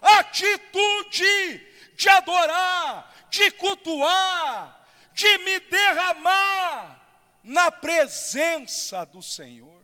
atitude 0.00 1.66
de 1.96 2.08
adorar, 2.08 3.28
de 3.30 3.50
cultuar, 3.52 4.86
de 5.12 5.38
me 5.38 5.60
derramar 5.60 6.98
na 7.42 7.70
presença 7.70 9.04
do 9.04 9.22
Senhor. 9.22 9.82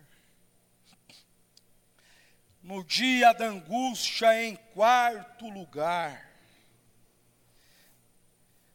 No 2.62 2.82
dia 2.84 3.32
da 3.32 3.46
angústia, 3.46 4.42
em 4.42 4.56
quarto 4.56 5.48
lugar, 5.50 6.34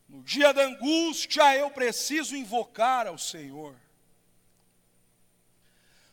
no 0.09 0.23
dia 0.23 0.51
da 0.51 0.63
angústia, 0.63 1.55
eu 1.55 1.69
preciso 1.69 2.35
invocar 2.35 3.05
ao 3.05 3.17
Senhor. 3.17 3.79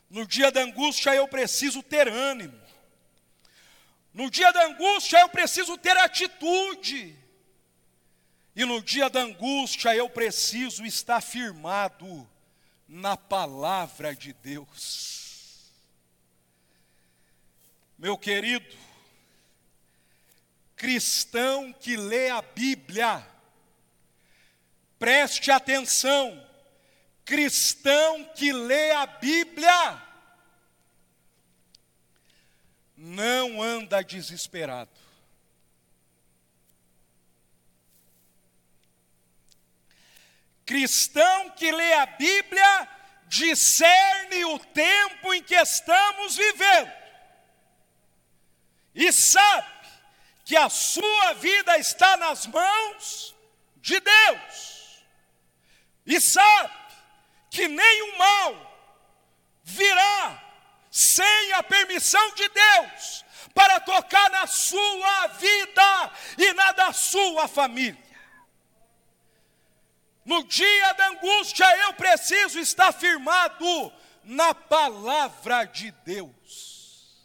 No 0.07 0.25
dia 0.25 0.51
da 0.51 0.61
angústia, 0.61 1.15
eu 1.15 1.27
preciso 1.27 1.81
ter 1.81 2.07
ânimo. 2.07 2.66
No 4.17 4.31
dia 4.31 4.51
da 4.51 4.65
angústia 4.65 5.19
eu 5.19 5.29
preciso 5.29 5.77
ter 5.77 5.95
atitude. 5.95 7.15
E 8.55 8.65
no 8.65 8.81
dia 8.81 9.11
da 9.11 9.19
angústia 9.19 9.95
eu 9.95 10.09
preciso 10.09 10.83
estar 10.83 11.21
firmado 11.21 12.27
na 12.87 13.15
palavra 13.15 14.15
de 14.15 14.33
Deus. 14.33 15.71
Meu 17.95 18.17
querido, 18.17 18.75
cristão 20.75 21.71
que 21.71 21.95
lê 21.95 22.31
a 22.31 22.41
Bíblia, 22.41 23.23
preste 24.97 25.51
atenção, 25.51 26.43
cristão 27.23 28.23
que 28.33 28.51
lê 28.51 28.93
a 28.93 29.05
Bíblia, 29.05 30.06
não 32.97 33.61
anda 33.61 34.03
desesperado. 34.03 34.89
Cristão 40.65 41.51
que 41.51 41.71
lê 41.71 41.93
a 41.93 42.07
Bíblia 42.07 42.89
discerne 43.27 44.43
o 44.45 44.59
tempo 44.59 45.33
em 45.33 45.43
que 45.43 45.55
estamos 45.55 46.35
vivendo 46.35 46.91
e 48.95 49.11
sabe 49.13 49.67
que 50.43 50.57
a 50.57 50.69
sua 50.69 51.33
vida 51.33 51.77
está 51.77 52.17
nas 52.17 52.47
mãos 52.47 53.35
de 53.77 53.99
Deus 53.99 55.03
e 56.05 56.19
sabe 56.19 56.73
que 57.49 57.67
nenhum 57.67 58.17
mal 58.17 58.89
virá 59.63 60.43
sem 60.89 61.53
a 61.53 61.61
permissão 61.97 62.33
de 62.35 62.47
Deus, 62.49 63.25
para 63.53 63.79
tocar 63.79 64.29
na 64.29 64.45
sua 64.45 65.27
vida 65.27 66.11
e 66.37 66.53
na 66.53 66.71
da 66.71 66.93
sua 66.93 67.47
família. 67.47 68.05
No 70.23 70.43
dia 70.43 70.93
da 70.93 71.07
angústia, 71.07 71.65
eu 71.85 71.93
preciso 71.93 72.59
estar 72.59 72.91
firmado 72.91 73.91
na 74.23 74.53
palavra 74.53 75.63
de 75.63 75.91
Deus. 76.05 77.17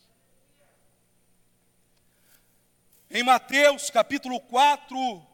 Em 3.11 3.23
Mateus 3.23 3.91
capítulo 3.91 4.41
4, 4.41 5.27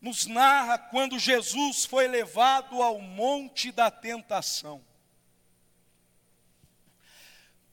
nos 0.00 0.26
narra 0.26 0.78
quando 0.78 1.18
Jesus 1.18 1.84
foi 1.84 2.08
levado 2.08 2.82
ao 2.82 2.98
monte 2.98 3.70
da 3.70 3.90
tentação 3.90 4.89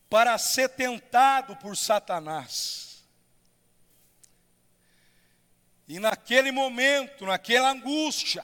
para 0.10 0.38
ser 0.38 0.70
tentado 0.70 1.56
por 1.58 1.76
Satanás. 1.76 3.06
E 5.88 6.00
naquele 6.00 6.52
momento, 6.52 7.26
naquela 7.26 7.72
angústia, 7.72 8.43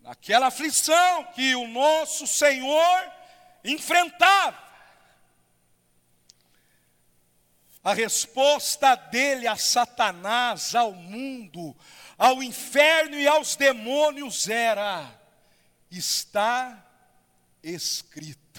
naquela 0.00 0.46
aflição 0.46 1.24
que 1.32 1.54
o 1.54 1.66
nosso 1.66 2.26
Senhor 2.26 3.12
enfrentava, 3.64 4.70
a 7.82 7.94
resposta 7.94 8.94
dele 8.94 9.46
a 9.46 9.56
Satanás, 9.56 10.74
ao 10.74 10.92
mundo, 10.92 11.76
ao 12.18 12.42
inferno 12.42 13.16
e 13.16 13.26
aos 13.26 13.56
demônios 13.56 14.48
era: 14.48 15.10
está 15.90 16.86
escrito. 17.62 18.49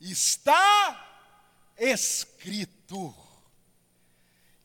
Está 0.00 1.08
escrito. 1.76 3.14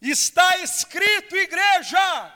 Está 0.02 0.58
escrito, 0.58 1.36
igreja, 1.36 2.34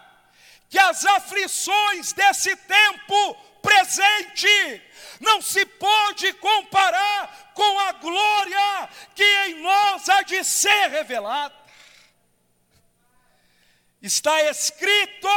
que 0.69 0.77
as 0.79 1.05
aflições 1.05 2.13
desse 2.13 2.55
tempo 2.55 3.35
presente 3.61 4.81
não 5.19 5.41
se 5.41 5.65
pode 5.65 6.33
comparar 6.33 7.51
com 7.53 7.79
a 7.79 7.91
glória 7.93 8.89
que 9.13 9.23
em 9.23 9.61
nós 9.61 10.07
há 10.09 10.21
de 10.21 10.43
ser 10.43 10.89
revelada. 10.89 11.55
Está 14.01 14.41
escrito 14.43 15.27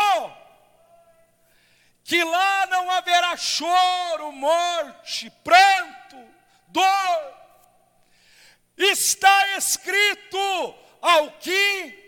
que 2.04 2.22
lá 2.22 2.66
não 2.66 2.90
haverá 2.90 3.36
choro, 3.36 4.32
morte, 4.32 5.30
pranto, 5.42 6.16
dor, 6.68 7.41
está 8.76 9.56
escrito: 9.56 10.74
ao 11.00 11.32
que 11.38 11.98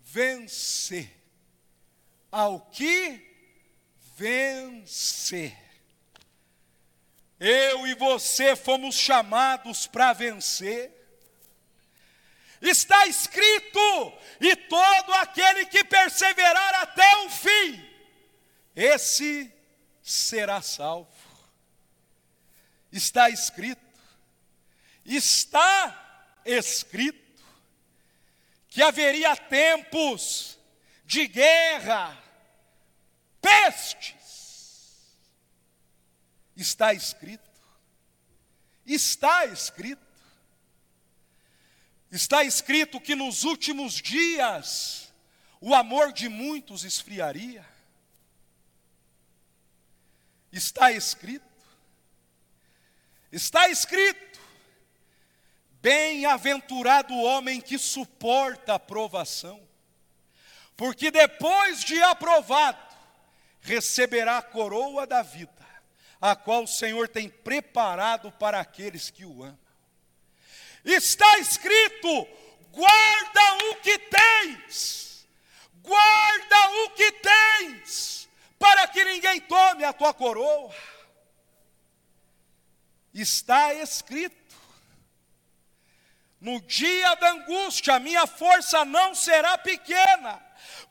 vencer, 0.00 1.10
ao 2.30 2.60
que 2.60 3.32
vencer. 4.16 5.56
Eu 7.40 7.86
e 7.88 7.94
você 7.94 8.54
fomos 8.54 8.94
chamados 8.94 9.86
para 9.86 10.12
vencer. 10.12 10.92
está 12.60 13.06
escrito: 13.06 14.12
e 14.40 14.54
todo 14.54 15.12
aquele 15.14 15.66
que 15.66 15.82
perseverar 15.82 16.74
até 16.82 17.16
o 17.24 17.30
fim, 17.30 17.90
esse 18.76 19.52
será 20.02 20.62
salvo. 20.62 21.10
Está 22.92 23.30
escrito, 23.30 23.81
está 25.04 26.40
escrito, 26.44 27.42
que 28.68 28.82
haveria 28.82 29.36
tempos 29.36 30.58
de 31.04 31.26
guerra, 31.26 32.18
pestes. 33.40 34.12
Está 36.56 36.92
escrito, 36.92 37.50
está 38.86 39.44
escrito. 39.46 40.12
Está 42.10 42.44
escrito 42.44 43.00
que 43.00 43.16
nos 43.16 43.42
últimos 43.42 43.94
dias 44.02 45.10
o 45.58 45.74
amor 45.74 46.12
de 46.12 46.28
muitos 46.28 46.84
esfriaria. 46.84 47.66
Está 50.52 50.92
escrito. 50.92 51.46
Está 53.30 53.68
escrito. 53.68 54.31
Bem-aventurado 55.82 57.12
o 57.12 57.24
homem 57.24 57.60
que 57.60 57.76
suporta 57.76 58.74
a 58.74 58.78
provação, 58.78 59.60
porque 60.76 61.10
depois 61.10 61.82
de 61.82 62.00
aprovado, 62.04 62.78
receberá 63.60 64.38
a 64.38 64.42
coroa 64.42 65.08
da 65.08 65.22
vida, 65.22 65.50
a 66.20 66.36
qual 66.36 66.62
o 66.62 66.68
Senhor 66.68 67.08
tem 67.08 67.28
preparado 67.28 68.30
para 68.30 68.60
aqueles 68.60 69.10
que 69.10 69.24
o 69.24 69.42
amam. 69.42 69.58
Está 70.84 71.38
escrito: 71.38 72.28
guarda 72.70 73.64
o 73.64 73.74
que 73.80 73.98
tens, 73.98 75.26
guarda 75.82 76.70
o 76.84 76.90
que 76.90 77.10
tens, 77.10 78.28
para 78.56 78.86
que 78.86 79.04
ninguém 79.04 79.40
tome 79.40 79.82
a 79.82 79.92
tua 79.92 80.14
coroa. 80.14 80.72
Está 83.12 83.74
escrito: 83.74 84.41
no 86.42 86.60
dia 86.60 87.14
da 87.14 87.30
angústia, 87.30 87.98
minha 87.98 88.26
força 88.26 88.84
não 88.84 89.14
será 89.14 89.56
pequena, 89.56 90.38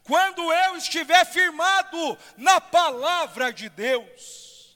quando 0.03 0.41
eu 0.51 0.77
estiver 0.77 1.23
firmado 1.25 2.17
na 2.35 2.59
palavra 2.59 3.53
de 3.53 3.69
Deus. 3.69 4.75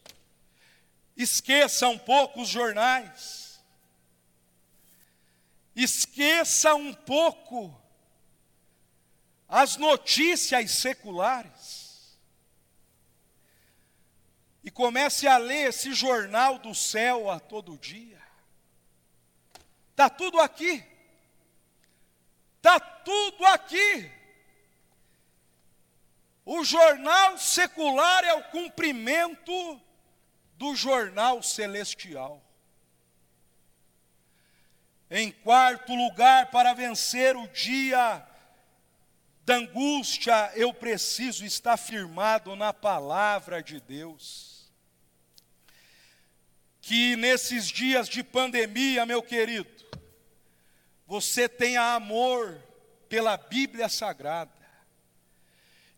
Esqueça 1.17 1.87
um 1.87 1.97
pouco 1.97 2.41
os 2.41 2.49
jornais 2.49 3.45
Esqueça 5.75 6.73
um 6.73 6.93
pouco 6.93 7.75
as 9.47 9.75
notícias 9.75 10.71
seculares 10.71 12.17
e 14.63 14.71
comece 14.71 15.27
a 15.27 15.37
ler 15.37 15.69
esse 15.69 15.93
jornal 15.93 16.57
do 16.57 16.73
céu 16.73 17.29
a 17.29 17.39
todo 17.39 17.77
dia. 17.77 18.14
Está 19.95 20.09
tudo 20.09 20.41
aqui. 20.41 20.83
Está 22.57 22.77
tudo 22.81 23.45
aqui. 23.45 24.11
O 26.43 26.65
jornal 26.65 27.37
secular 27.37 28.25
é 28.25 28.33
o 28.33 28.43
cumprimento 28.43 29.81
do 30.57 30.75
jornal 30.75 31.41
celestial. 31.41 32.43
Em 35.09 35.31
quarto 35.31 35.95
lugar, 35.95 36.51
para 36.51 36.73
vencer 36.73 37.37
o 37.37 37.47
dia 37.47 38.21
da 39.45 39.55
angústia, 39.55 40.51
eu 40.55 40.73
preciso 40.73 41.45
estar 41.45 41.77
firmado 41.77 42.53
na 42.57 42.73
palavra 42.73 43.63
de 43.63 43.79
Deus. 43.79 44.69
Que 46.81 47.15
nesses 47.15 47.67
dias 47.67 48.09
de 48.09 48.21
pandemia, 48.23 49.05
meu 49.05 49.23
querido, 49.23 49.74
você 51.05 51.47
tenha 51.47 51.93
amor 51.93 52.61
pela 53.07 53.37
Bíblia 53.37 53.87
Sagrada, 53.87 54.51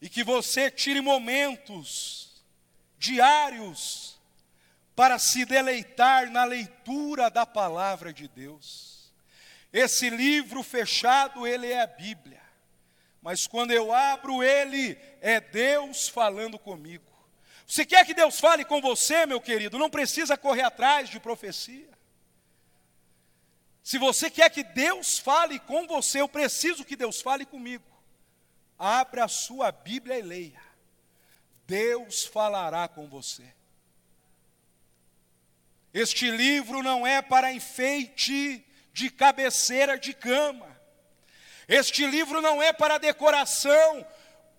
e 0.01 0.10
que 0.10 0.24
você 0.24 0.70
tire 0.70 1.01
momentos 1.01 2.43
diários 2.97 4.20
para 4.95 5.18
se 5.18 5.45
deleitar 5.45 6.30
na 6.32 6.43
leitura 6.43 7.30
da 7.30 7.45
palavra 7.45 8.14
de 8.14 8.28
Deus. 8.28 9.12
Esse 9.72 10.10
livro 10.10 10.64
fechado, 10.64 11.45
ele 11.45 11.72
é 11.72 11.82
a 11.82 11.88
Bíblia. 11.88 12.41
Mas 13.22 13.45
quando 13.45 13.72
eu 13.72 13.93
abro 13.93 14.43
ele, 14.43 14.97
é 15.22 15.39
Deus 15.39 16.08
falando 16.08 16.58
comigo. 16.58 17.05
Você 17.66 17.86
quer 17.86 18.05
que 18.05 18.14
Deus 18.14 18.39
fale 18.39 18.64
com 18.64 18.80
você, 18.80 19.26
meu 19.26 19.41
querido? 19.41 19.78
Não 19.78 19.89
precisa 19.89 20.38
correr 20.38 20.64
atrás 20.64 21.10
de 21.10 21.20
profecia. 21.20 21.89
Se 23.88 23.98
você 23.98 24.30
quer 24.30 24.50
que 24.50 24.64
Deus 24.64 25.18
fale 25.18 25.60
com 25.60 25.88
você, 25.88 26.20
eu 26.20 26.28
preciso 26.28 26.84
que 26.84 26.94
Deus 26.94 27.22
fale 27.22 27.46
comigo. 27.46 27.86
Abra 28.78 29.24
a 29.24 29.30
sua 29.30 29.72
Bíblia 29.72 30.20
e 30.20 30.22
leia. 30.22 30.62
Deus 31.66 32.26
falará 32.26 32.90
com 32.90 33.08
você. 33.08 33.46
Este 35.94 36.30
livro 36.30 36.84
não 36.84 37.08
é 37.08 37.22
para 37.22 37.54
enfeite 37.54 38.62
de 38.92 39.10
cabeceira 39.10 39.98
de 39.98 40.14
cama. 40.14 40.68
Este 41.66 42.06
livro 42.06 42.42
não 42.42 42.62
é 42.62 42.74
para 42.74 42.98
decoração, 42.98 44.06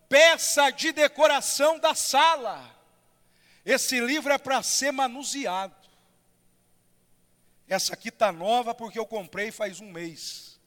peça 0.08 0.70
de 0.70 0.90
decoração 0.90 1.78
da 1.78 1.94
sala. 1.94 2.64
Esse 3.62 4.00
livro 4.00 4.32
é 4.32 4.38
para 4.38 4.62
ser 4.62 4.90
manuseado. 4.90 5.77
Essa 7.68 7.92
aqui 7.92 8.08
está 8.08 8.32
nova 8.32 8.74
porque 8.74 8.98
eu 8.98 9.06
comprei 9.06 9.52
faz 9.52 9.80
um 9.80 9.90
mês. 9.90 10.58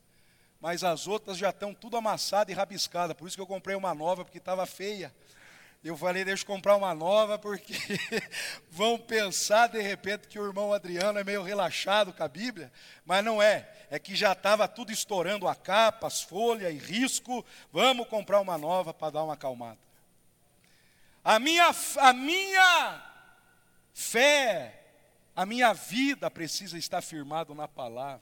Mas 0.59 0.83
as 0.83 1.07
outras 1.07 1.37
já 1.37 1.49
estão 1.49 1.73
tudo 1.73 1.97
amassadas 1.97 2.53
e 2.53 2.55
rabiscadas. 2.55 3.17
Por 3.17 3.27
isso 3.27 3.35
que 3.35 3.41
eu 3.41 3.47
comprei 3.47 3.75
uma 3.75 3.95
nova, 3.95 4.23
porque 4.23 4.37
estava 4.37 4.65
feia. 4.67 5.11
Eu 5.83 5.97
falei, 5.97 6.23
deixa 6.23 6.43
eu 6.43 6.47
comprar 6.47 6.75
uma 6.75 6.93
nova, 6.93 7.39
porque 7.39 7.73
vão 8.69 8.99
pensar 8.99 9.67
de 9.67 9.81
repente 9.81 10.27
que 10.27 10.37
o 10.37 10.45
irmão 10.45 10.71
Adriano 10.71 11.17
é 11.17 11.23
meio 11.23 11.41
relaxado 11.41 12.13
com 12.13 12.23
a 12.23 12.27
Bíblia, 12.27 12.71
mas 13.03 13.25
não 13.25 13.41
é. 13.41 13.67
É 13.89 13.97
que 13.97 14.15
já 14.15 14.33
estava 14.33 14.67
tudo 14.67 14.91
estourando 14.91 15.47
a 15.47 15.55
capa, 15.55 16.05
as 16.05 16.21
folhas 16.21 16.71
e 16.71 16.77
risco. 16.77 17.43
Vamos 17.73 18.07
comprar 18.07 18.39
uma 18.39 18.59
nova 18.59 18.93
para 18.93 19.13
dar 19.13 19.23
uma 19.23 19.33
acalmada. 19.33 19.79
A 21.23 21.39
minha, 21.39 21.71
a 21.97 22.13
minha 22.13 23.01
fé, 23.91 24.80
a 25.41 25.45
minha 25.45 25.73
vida 25.73 26.29
precisa 26.29 26.77
estar 26.77 27.01
firmado 27.01 27.55
na 27.55 27.67
palavra. 27.67 28.21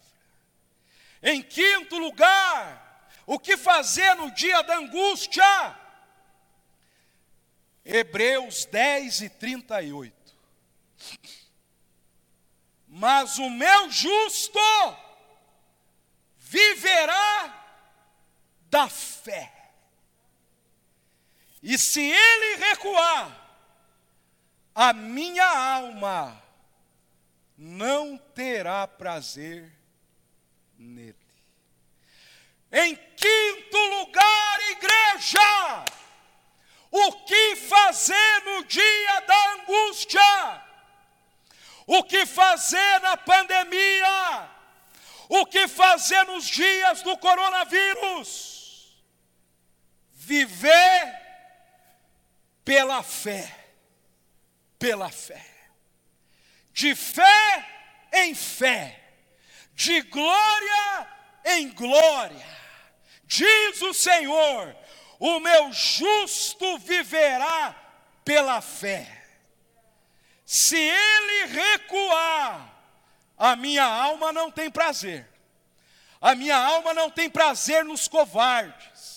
Em 1.21 1.41
quinto 1.41 1.97
lugar, 1.97 3.11
o 3.25 3.37
que 3.37 3.57
fazer 3.57 4.15
no 4.15 4.31
dia 4.31 4.61
da 4.61 4.77
angústia? 4.77 5.77
Hebreus 7.83 8.63
10 8.63 9.21
e 9.23 9.29
38. 9.31 10.15
Mas 12.87 13.37
o 13.37 13.49
meu 13.49 13.91
justo 13.91 14.57
viverá 16.37 17.65
da 18.69 18.87
fé. 18.87 19.73
E 21.61 21.77
se 21.77 21.99
ele 21.99 22.55
recuar, 22.63 23.45
a 24.73 24.93
minha 24.93 25.75
alma 25.75 26.47
não 27.61 28.17
terá 28.17 28.87
prazer 28.87 29.69
nele. 30.77 31.17
Em 32.71 32.95
quinto 32.95 33.77
lugar, 33.77 34.59
igreja, 34.69 35.85
o 36.89 37.11
que 37.25 37.57
fazer 37.57 38.43
no 38.45 38.63
dia 38.63 39.19
da 39.27 39.53
angústia? 39.55 40.63
O 41.85 42.01
que 42.05 42.25
fazer 42.25 43.01
na 43.01 43.17
pandemia? 43.17 44.49
O 45.27 45.45
que 45.45 45.67
fazer 45.67 46.23
nos 46.27 46.45
dias 46.45 47.01
do 47.01 47.17
coronavírus? 47.17 49.03
Viver 50.13 51.19
pela 52.63 53.03
fé, 53.03 53.53
pela 54.77 55.09
fé, 55.09 55.58
de 56.73 56.95
fé 56.95 57.67
em 58.13 58.33
fé, 58.33 58.99
de 59.73 60.01
glória 60.03 61.07
em 61.45 61.69
glória, 61.69 62.47
diz 63.25 63.81
o 63.81 63.93
Senhor, 63.93 64.75
o 65.19 65.39
meu 65.39 65.71
justo 65.71 66.77
viverá 66.79 67.75
pela 68.23 68.61
fé. 68.61 69.19
Se 70.45 70.77
ele 70.77 71.45
recuar, 71.47 72.73
a 73.37 73.55
minha 73.55 73.83
alma 73.83 74.33
não 74.33 74.51
tem 74.51 74.69
prazer. 74.69 75.27
A 76.21 76.35
minha 76.35 76.57
alma 76.57 76.93
não 76.93 77.09
tem 77.09 77.29
prazer 77.29 77.85
nos 77.85 78.07
covardes. 78.07 79.09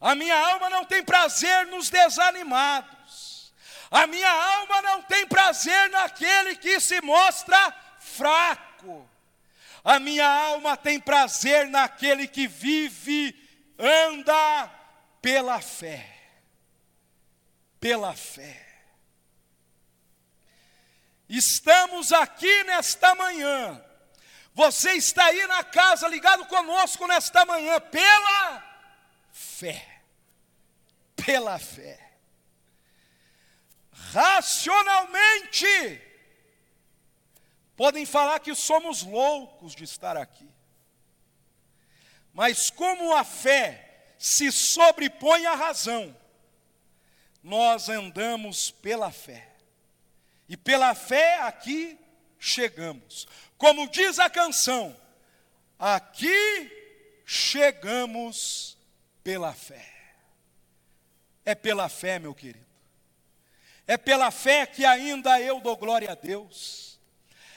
A 0.00 0.14
minha 0.14 0.36
alma 0.36 0.68
não 0.68 0.84
tem 0.84 1.02
prazer 1.02 1.66
nos 1.68 1.88
desanimados. 1.88 3.01
A 3.92 4.06
minha 4.06 4.30
alma 4.30 4.80
não 4.80 5.02
tem 5.02 5.26
prazer 5.26 5.90
naquele 5.90 6.56
que 6.56 6.80
se 6.80 6.98
mostra 7.02 7.76
fraco. 8.00 9.06
A 9.84 10.00
minha 10.00 10.26
alma 10.26 10.78
tem 10.78 10.98
prazer 10.98 11.66
naquele 11.68 12.26
que 12.26 12.48
vive, 12.48 13.36
anda 13.78 14.66
pela 15.20 15.60
fé. 15.60 16.08
Pela 17.78 18.14
fé. 18.14 18.66
Estamos 21.28 22.14
aqui 22.14 22.64
nesta 22.64 23.14
manhã. 23.14 23.84
Você 24.54 24.92
está 24.92 25.26
aí 25.26 25.46
na 25.46 25.64
casa 25.64 26.08
ligado 26.08 26.46
conosco 26.46 27.06
nesta 27.06 27.44
manhã 27.44 27.78
pela 27.78 28.62
fé. 29.30 30.00
Pela 31.14 31.58
fé. 31.58 32.11
Racionalmente, 34.12 36.02
podem 37.74 38.04
falar 38.04 38.40
que 38.40 38.54
somos 38.54 39.02
loucos 39.02 39.74
de 39.74 39.84
estar 39.84 40.18
aqui. 40.18 40.46
Mas 42.34 42.68
como 42.68 43.14
a 43.16 43.24
fé 43.24 44.14
se 44.18 44.52
sobrepõe 44.52 45.46
à 45.46 45.54
razão, 45.54 46.14
nós 47.42 47.88
andamos 47.88 48.70
pela 48.70 49.10
fé. 49.10 49.48
E 50.46 50.58
pela 50.58 50.94
fé 50.94 51.40
aqui 51.40 51.98
chegamos. 52.38 53.26
Como 53.56 53.88
diz 53.88 54.18
a 54.18 54.28
canção, 54.28 54.94
aqui 55.78 57.22
chegamos 57.24 58.76
pela 59.24 59.54
fé. 59.54 59.90
É 61.46 61.54
pela 61.54 61.88
fé, 61.88 62.18
meu 62.18 62.34
querido. 62.34 62.71
É 63.92 63.98
pela 63.98 64.30
fé 64.30 64.64
que 64.64 64.86
ainda 64.86 65.38
eu 65.38 65.60
dou 65.60 65.76
glória 65.76 66.12
a 66.12 66.14
Deus. 66.14 66.98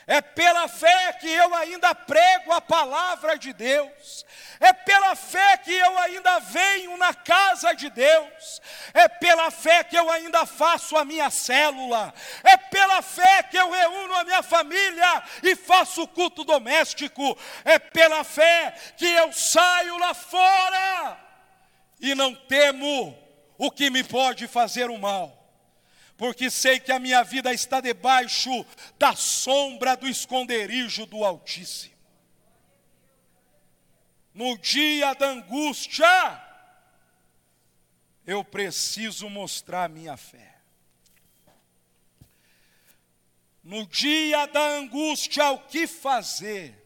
É 0.06 0.20
pela 0.20 0.68
fé 0.68 1.14
que 1.14 1.30
eu 1.30 1.56
ainda 1.56 1.96
prego 1.96 2.52
a 2.52 2.60
palavra 2.60 3.38
de 3.38 3.54
Deus. 3.54 4.26
É 4.60 4.74
pela 4.74 5.16
fé 5.16 5.56
que 5.56 5.72
eu 5.74 5.98
ainda 5.98 6.40
venho 6.40 6.98
na 6.98 7.14
casa 7.14 7.72
de 7.72 7.90
Deus. 7.90 8.62
É 8.94 9.08
pela 9.08 9.50
fé 9.50 9.82
que 9.86 9.98
eu 9.98 10.12
ainda 10.12 10.46
faço 10.46 10.98
a 10.98 11.06
minha 11.06 11.30
célula. 11.30 12.14
É 12.44 12.58
pela 12.58 13.02
fé 13.02 13.44
que 13.44 13.56
eu 13.56 13.72
reúno 13.72 14.14
a 14.16 14.26
minha 14.26 14.44
família 14.44 15.24
e 15.42 15.56
faço 15.56 16.04
o 16.04 16.08
culto 16.10 16.44
doméstico. 16.44 17.38
É 17.64 17.80
pela 17.80 18.26
fé 18.26 18.76
que 18.98 19.08
eu 19.08 19.32
saio 19.32 19.98
lá 20.00 20.14
fora 20.14 21.18
e 21.98 22.14
não 22.14 22.36
temo 22.36 23.18
o 23.58 23.72
que 23.72 23.90
me 23.90 24.04
pode 24.04 24.50
fazer 24.50 24.90
o 24.90 24.98
mal 24.98 25.35
porque 26.18 26.50
sei 26.50 26.80
que 26.80 26.92
a 26.92 27.00
minha 27.00 27.24
vida 27.24 27.54
está 27.54 27.82
debaixo 27.82 28.66
da 28.98 29.16
sombra 29.16 29.96
do 29.98 30.08
esconderijo 30.08 31.06
do 31.06 31.24
Altíssimo. 31.24 31.96
No 34.34 34.58
dia 34.58 35.14
da 35.14 35.30
angústia, 35.30 36.44
eu 38.26 38.44
preciso 38.44 39.30
mostrar 39.30 39.90
minha 39.90 40.18
fé. 40.18 40.56
No 43.64 43.86
dia 43.88 44.46
da 44.46 44.62
angústia, 44.78 45.52
o 45.52 45.60
que 45.60 45.88
fazer? 45.88 46.84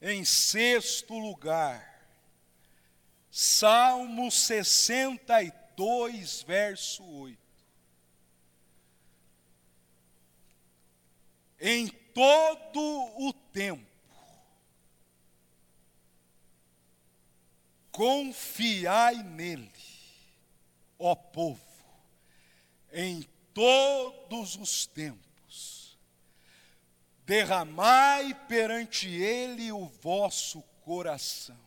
Em 0.00 0.24
sexto 0.24 1.18
lugar, 1.18 2.04
Salmo 3.30 4.30
63. 4.30 5.65
2, 5.76 6.42
verso 6.42 7.04
8. 7.04 7.38
Em 11.60 11.88
todo 11.88 12.80
o 13.18 13.32
tempo, 13.52 13.84
confiai 17.90 19.22
nele, 19.22 19.70
ó 20.98 21.14
povo, 21.14 21.60
em 22.92 23.22
todos 23.52 24.56
os 24.56 24.86
tempos, 24.86 25.98
derramai 27.24 28.34
perante 28.46 29.08
ele 29.08 29.72
o 29.72 29.86
vosso 29.86 30.62
coração 30.82 31.65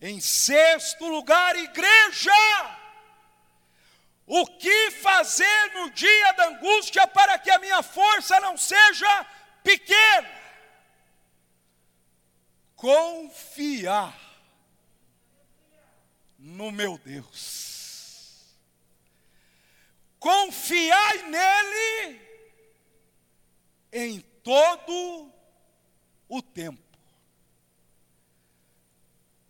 em 0.00 0.20
sexto 0.20 1.06
lugar, 1.06 1.56
igreja. 1.56 2.30
O 4.26 4.46
que 4.46 4.90
fazer 4.90 5.74
no 5.74 5.90
dia 5.90 6.32
da 6.32 6.48
angústia 6.48 7.06
para 7.06 7.38
que 7.38 7.50
a 7.50 7.58
minha 7.58 7.82
força 7.82 8.38
não 8.40 8.56
seja 8.56 9.26
pequena? 9.62 10.38
Confiar 12.76 14.16
no 16.38 16.70
meu 16.70 16.98
Deus. 16.98 18.56
Confiai 20.18 21.22
nele 21.22 22.20
em 23.92 24.20
todo 24.42 25.32
o 26.28 26.42
tempo 26.42 26.87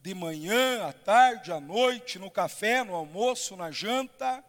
de 0.08 0.14
manhã, 0.14 0.88
à 0.88 0.92
tarde, 0.94 1.52
à 1.52 1.60
noite, 1.60 2.18
no 2.18 2.30
café, 2.30 2.82
no 2.82 2.94
almoço, 2.94 3.54
na 3.56 3.70
janta, 3.70 4.42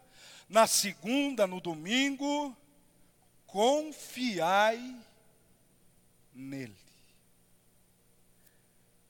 na 0.47 0.65
segunda, 0.65 1.45
no 1.45 1.59
domingo, 1.59 2.55
confiai 3.45 4.95
nele. 6.33 6.77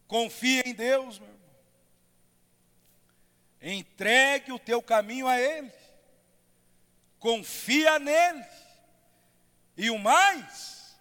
Confia 0.07 0.67
em 0.67 0.73
Deus, 0.73 1.19
meu 1.19 1.29
irmão. 1.29 1.39
Entregue 3.61 4.51
o 4.51 4.57
teu 4.57 4.81
caminho 4.81 5.27
a 5.27 5.39
Ele. 5.39 5.71
Confia 7.19 7.99
nele. 7.99 8.43
E 9.77 9.91
o 9.91 9.99
mais, 9.99 10.97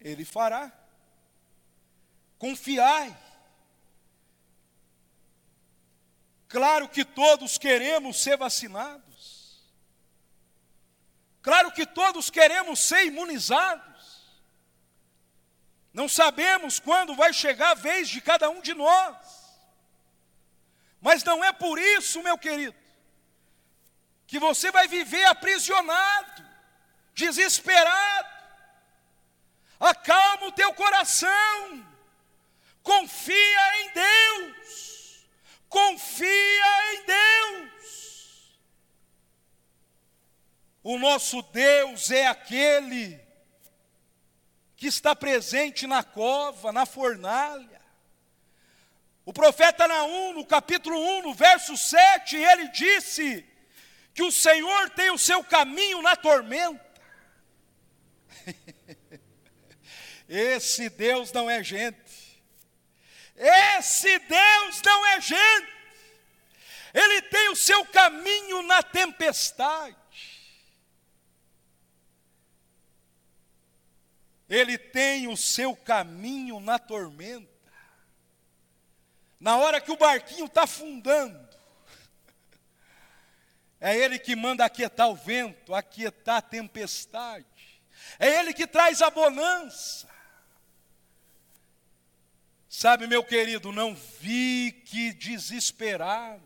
Ele 0.00 0.24
fará. 0.24 0.72
Confiai. 2.38 3.14
Claro 6.50 6.88
que 6.88 7.04
todos 7.04 7.56
queremos 7.56 8.20
ser 8.20 8.36
vacinados. 8.36 9.62
Claro 11.40 11.70
que 11.70 11.86
todos 11.86 12.28
queremos 12.28 12.80
ser 12.80 13.06
imunizados. 13.06 14.40
Não 15.92 16.08
sabemos 16.08 16.80
quando 16.80 17.14
vai 17.14 17.32
chegar 17.32 17.70
a 17.70 17.74
vez 17.74 18.08
de 18.08 18.20
cada 18.20 18.50
um 18.50 18.60
de 18.60 18.74
nós. 18.74 19.16
Mas 21.00 21.22
não 21.22 21.42
é 21.44 21.52
por 21.52 21.78
isso, 21.78 22.20
meu 22.20 22.36
querido, 22.36 22.76
que 24.26 24.40
você 24.40 24.72
vai 24.72 24.88
viver 24.88 25.24
aprisionado, 25.26 26.44
desesperado. 27.14 28.28
Acalma 29.78 30.48
o 30.48 30.52
teu 30.52 30.74
coração, 30.74 31.86
confia 32.82 33.82
em 33.82 33.92
Deus 33.92 34.89
confia 35.70 36.92
em 36.92 37.06
Deus. 37.06 38.60
O 40.82 40.98
nosso 40.98 41.40
Deus 41.42 42.10
é 42.10 42.26
aquele 42.26 43.18
que 44.76 44.88
está 44.88 45.14
presente 45.14 45.86
na 45.86 46.02
cova, 46.02 46.72
na 46.72 46.84
fornalha. 46.84 47.80
O 49.24 49.32
profeta 49.32 49.86
Naum, 49.86 50.32
no 50.32 50.44
capítulo 50.44 50.98
1, 50.98 51.22
no 51.22 51.34
verso 51.34 51.76
7, 51.76 52.36
ele 52.36 52.68
disse 52.68 53.46
que 54.12 54.22
o 54.22 54.32
Senhor 54.32 54.90
tem 54.90 55.10
o 55.10 55.18
seu 55.18 55.44
caminho 55.44 56.02
na 56.02 56.16
tormenta. 56.16 56.90
Esse 60.28 60.88
Deus 60.88 61.30
não 61.32 61.48
é 61.48 61.62
gente. 61.62 62.09
Esse 63.42 64.18
Deus 64.18 64.82
não 64.84 65.06
é 65.06 65.20
gente, 65.22 65.72
ele 66.92 67.22
tem 67.22 67.48
o 67.48 67.56
seu 67.56 67.86
caminho 67.86 68.60
na 68.64 68.82
tempestade, 68.82 69.96
ele 74.46 74.76
tem 74.76 75.26
o 75.26 75.38
seu 75.38 75.74
caminho 75.74 76.60
na 76.60 76.78
tormenta, 76.78 77.48
na 79.40 79.56
hora 79.56 79.80
que 79.80 79.90
o 79.90 79.96
barquinho 79.96 80.44
está 80.44 80.64
afundando, 80.64 81.48
é 83.80 83.96
Ele 83.96 84.18
que 84.18 84.36
manda 84.36 84.66
aquietar 84.66 85.08
o 85.08 85.16
vento, 85.16 85.74
aquietar 85.74 86.36
a 86.36 86.42
tempestade, 86.42 87.46
é 88.18 88.38
Ele 88.38 88.52
que 88.52 88.66
traz 88.66 89.00
a 89.00 89.08
bonança, 89.08 90.09
Sabe, 92.72 93.08
meu 93.08 93.24
querido, 93.24 93.72
não 93.72 93.96
fique 93.96 95.12
desesperado. 95.14 96.40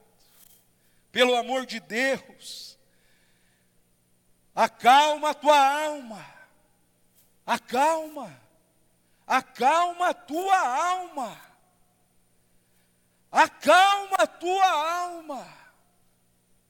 Pelo 1.12 1.36
amor 1.36 1.66
de 1.66 1.78
Deus, 1.78 2.78
acalma 4.54 5.30
a 5.30 5.34
tua 5.34 5.84
alma. 5.84 6.26
Acalma. 7.44 8.40
Acalma 9.26 10.08
a 10.08 10.14
tua 10.14 10.58
alma. 10.58 11.40
Acalma 13.30 14.16
a 14.16 14.26
tua 14.26 14.66
alma. 14.66 15.46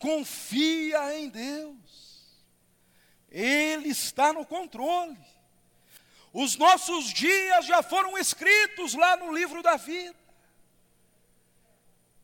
Confia 0.00 1.16
em 1.16 1.28
Deus. 1.28 2.42
Ele 3.30 3.88
está 3.88 4.32
no 4.32 4.44
controle. 4.44 5.33
Os 6.34 6.56
nossos 6.56 7.12
dias 7.12 7.64
já 7.64 7.80
foram 7.80 8.18
escritos 8.18 8.94
lá 8.94 9.16
no 9.16 9.32
livro 9.32 9.62
da 9.62 9.76
vida. 9.76 10.18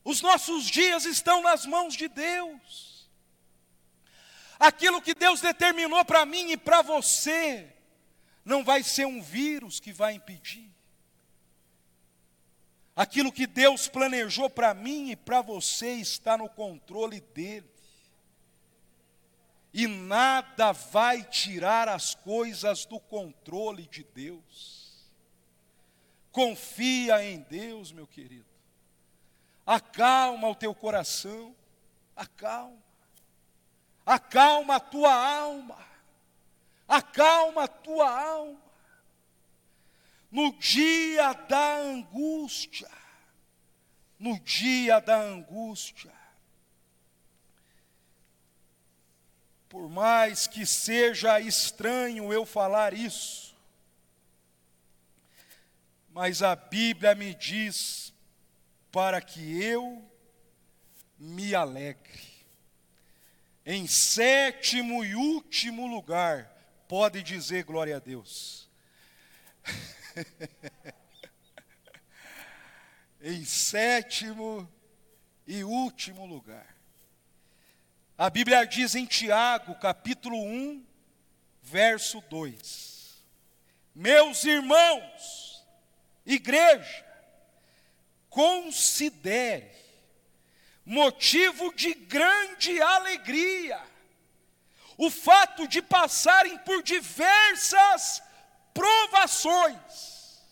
Os 0.02 0.20
nossos 0.20 0.66
dias 0.66 1.04
estão 1.04 1.40
nas 1.42 1.64
mãos 1.64 1.94
de 1.94 2.08
Deus. 2.08 3.08
Aquilo 4.58 5.00
que 5.00 5.14
Deus 5.14 5.40
determinou 5.40 6.04
para 6.04 6.26
mim 6.26 6.50
e 6.50 6.56
para 6.56 6.82
você, 6.82 7.72
não 8.44 8.64
vai 8.64 8.82
ser 8.82 9.06
um 9.06 9.22
vírus 9.22 9.78
que 9.78 9.92
vai 9.92 10.14
impedir. 10.14 10.68
Aquilo 12.96 13.30
que 13.30 13.46
Deus 13.46 13.86
planejou 13.86 14.50
para 14.50 14.74
mim 14.74 15.12
e 15.12 15.16
para 15.16 15.40
você 15.40 15.92
está 15.92 16.36
no 16.36 16.48
controle 16.48 17.20
dele. 17.20 17.69
E 19.72 19.86
nada 19.86 20.72
vai 20.72 21.22
tirar 21.22 21.88
as 21.88 22.14
coisas 22.14 22.84
do 22.84 22.98
controle 22.98 23.86
de 23.86 24.02
Deus. 24.02 25.10
Confia 26.32 27.24
em 27.24 27.40
Deus, 27.40 27.92
meu 27.92 28.06
querido. 28.06 28.46
Acalma 29.64 30.48
o 30.48 30.54
teu 30.54 30.74
coração. 30.74 31.54
Acalma. 32.16 32.82
Acalma 34.04 34.76
a 34.76 34.80
tua 34.80 35.14
alma. 35.14 35.78
Acalma 36.88 37.64
a 37.64 37.68
tua 37.68 38.10
alma. 38.10 38.60
No 40.30 40.52
dia 40.58 41.32
da 41.32 41.76
angústia. 41.76 42.90
No 44.18 44.38
dia 44.40 45.00
da 45.00 45.20
angústia 45.20 46.19
Por 49.70 49.88
mais 49.88 50.48
que 50.48 50.66
seja 50.66 51.40
estranho 51.40 52.32
eu 52.32 52.44
falar 52.44 52.92
isso, 52.92 53.56
mas 56.08 56.42
a 56.42 56.56
Bíblia 56.56 57.14
me 57.14 57.32
diz 57.32 58.12
para 58.90 59.20
que 59.20 59.62
eu 59.62 60.04
me 61.16 61.54
alegre. 61.54 62.28
Em 63.64 63.86
sétimo 63.86 65.04
e 65.04 65.14
último 65.14 65.86
lugar, 65.86 66.50
pode 66.88 67.22
dizer 67.22 67.62
glória 67.62 67.98
a 67.98 68.00
Deus. 68.00 68.68
em 73.22 73.44
sétimo 73.44 74.68
e 75.46 75.62
último 75.62 76.26
lugar, 76.26 76.79
a 78.20 78.28
Bíblia 78.28 78.66
diz 78.66 78.94
em 78.94 79.06
Tiago, 79.06 79.74
capítulo 79.76 80.36
1, 80.36 80.86
verso 81.62 82.20
2: 82.28 83.24
Meus 83.94 84.44
irmãos, 84.44 85.64
igreja, 86.26 87.02
considere 88.28 89.74
motivo 90.84 91.74
de 91.74 91.94
grande 91.94 92.78
alegria 92.82 93.80
o 94.98 95.08
fato 95.08 95.66
de 95.66 95.80
passarem 95.80 96.58
por 96.58 96.82
diversas 96.82 98.22
provações, 98.74 100.44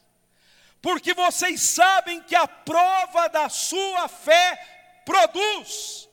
porque 0.80 1.12
vocês 1.12 1.60
sabem 1.60 2.22
que 2.22 2.34
a 2.34 2.48
prova 2.48 3.28
da 3.28 3.50
sua 3.50 4.08
fé 4.08 4.56
produz 5.04 6.07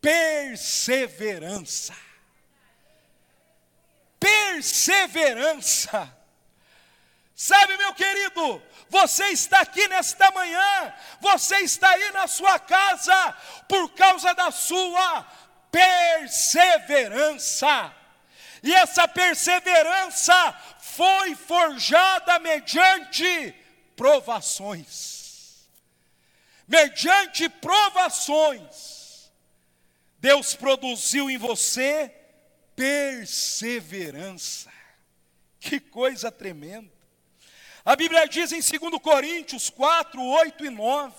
perseverança. 0.00 1.94
Perseverança. 4.18 6.16
Sabe, 7.34 7.76
meu 7.76 7.92
querido, 7.94 8.62
você 8.88 9.26
está 9.28 9.60
aqui 9.60 9.86
nesta 9.88 10.30
manhã, 10.30 10.94
você 11.20 11.56
está 11.58 11.90
aí 11.90 12.10
na 12.12 12.26
sua 12.26 12.58
casa 12.58 13.36
por 13.68 13.92
causa 13.94 14.32
da 14.34 14.50
sua 14.50 15.22
perseverança. 15.70 17.94
E 18.62 18.74
essa 18.74 19.08
perseverança 19.08 20.34
foi 20.80 21.34
forjada 21.34 22.38
mediante 22.40 23.54
provações. 23.96 25.66
Mediante 26.68 27.48
provações 27.48 28.99
Deus 30.20 30.54
produziu 30.54 31.30
em 31.30 31.38
você 31.38 32.14
perseverança. 32.76 34.70
Que 35.58 35.80
coisa 35.80 36.30
tremenda. 36.30 36.92
A 37.84 37.96
Bíblia 37.96 38.28
diz 38.28 38.52
em 38.52 38.60
2 38.60 39.00
Coríntios 39.02 39.70
4, 39.70 40.22
8 40.22 40.66
e 40.66 40.70
9: 40.70 41.14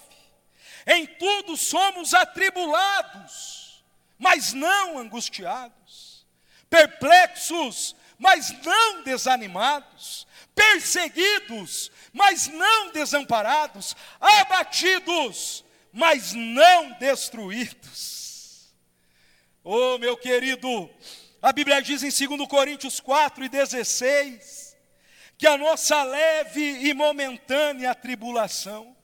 Em 0.86 1.08
tudo 1.08 1.58
somos 1.58 2.14
atribulados, 2.14 3.84
mas 4.20 4.54
não 4.54 5.00
angustiados, 5.00 6.26
perplexos, 6.70 7.96
mas 8.20 8.52
não 8.64 9.02
desanimados, 9.04 10.28
perseguidos, 10.54 11.92
mas 12.14 12.48
não 12.48 12.92
desamparados, 12.92 13.96
abatidos, 14.20 15.66
mas 15.92 16.34
não 16.34 16.92
destruídos 17.00 18.21
Oh, 19.64 20.00
meu 20.00 20.18
querido, 20.18 20.90
a 21.40 21.54
Bíblia 21.54 21.80
diz 21.84 22.02
em 22.02 22.28
2 22.38 22.48
Coríntios 22.50 23.00
4 23.00 23.44
e 23.44 23.50
16 23.50 24.76
que 25.38 25.46
a 25.46 25.56
nossa 25.56 26.02
leve 26.04 26.88
e 26.88 26.94
momentânea 26.96 27.94
tribulação, 27.94 28.96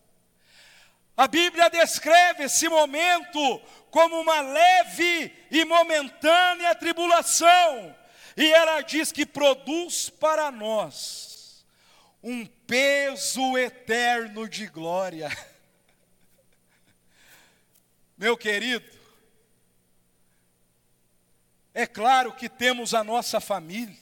a 1.16 1.28
Bíblia 1.28 1.70
descreve 1.70 2.44
esse 2.44 2.68
momento 2.70 3.60
como 3.92 4.20
uma 4.20 4.42
leve 4.42 5.32
e 5.52 5.64
momentânea 5.64 6.74
tribulação, 6.74 7.96
e 8.36 8.52
ela 8.52 8.82
diz 8.82 9.12
que 9.12 9.28
produz 9.28 10.10
para 10.10 10.52
nós 10.52 11.66
um 12.22 12.46
peso 12.46 13.58
eterno 13.58 14.50
de 14.50 14.66
glória. 14.68 15.30
Meu 18.18 18.36
querido, 18.36 18.97
é 21.78 21.86
claro 21.86 22.34
que 22.34 22.50
temos 22.50 22.96
a 22.96 23.04
nossa 23.04 23.40
família. 23.40 23.96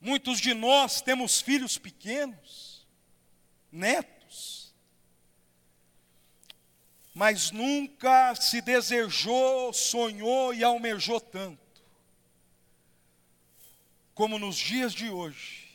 Muitos 0.00 0.40
de 0.40 0.52
nós 0.54 1.00
temos 1.00 1.40
filhos 1.40 1.78
pequenos, 1.78 2.84
netos, 3.70 4.74
mas 7.14 7.52
nunca 7.52 8.34
se 8.34 8.60
desejou, 8.60 9.72
sonhou 9.72 10.52
e 10.52 10.64
almejou 10.64 11.20
tanto 11.20 11.62
como 14.16 14.40
nos 14.40 14.56
dias 14.56 14.92
de 14.92 15.08
hoje, 15.08 15.70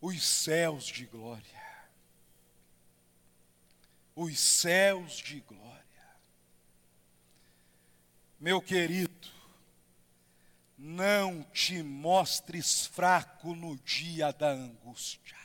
os 0.00 0.22
céus 0.22 0.84
de 0.84 1.04
glória. 1.06 1.64
Os 4.14 4.38
céus 4.38 5.16
de 5.16 5.40
glória. 5.40 5.63
Meu 8.38 8.60
querido, 8.60 9.28
não 10.76 11.42
te 11.44 11.82
mostres 11.82 12.86
fraco 12.86 13.54
no 13.54 13.76
dia 13.78 14.32
da 14.32 14.50
angústia, 14.50 15.38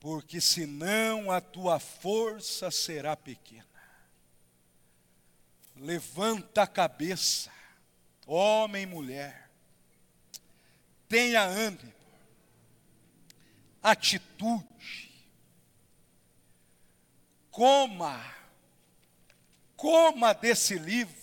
porque 0.00 0.40
senão 0.40 1.30
a 1.30 1.40
tua 1.40 1.78
força 1.78 2.70
será 2.70 3.16
pequena. 3.16 3.64
Levanta 5.76 6.62
a 6.62 6.66
cabeça, 6.66 7.52
homem 8.26 8.84
e 8.84 8.86
mulher, 8.86 9.50
tenha 11.06 11.42
ânimo, 11.42 11.92
atitude, 13.82 15.28
coma 17.50 18.34
coma 19.76 20.32
desse 20.32 20.78
livro, 20.78 21.14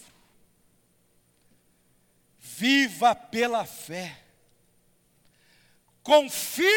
viva 2.39 3.16
pela 3.16 3.66
fé, 3.66 4.24
Confie 6.04 6.68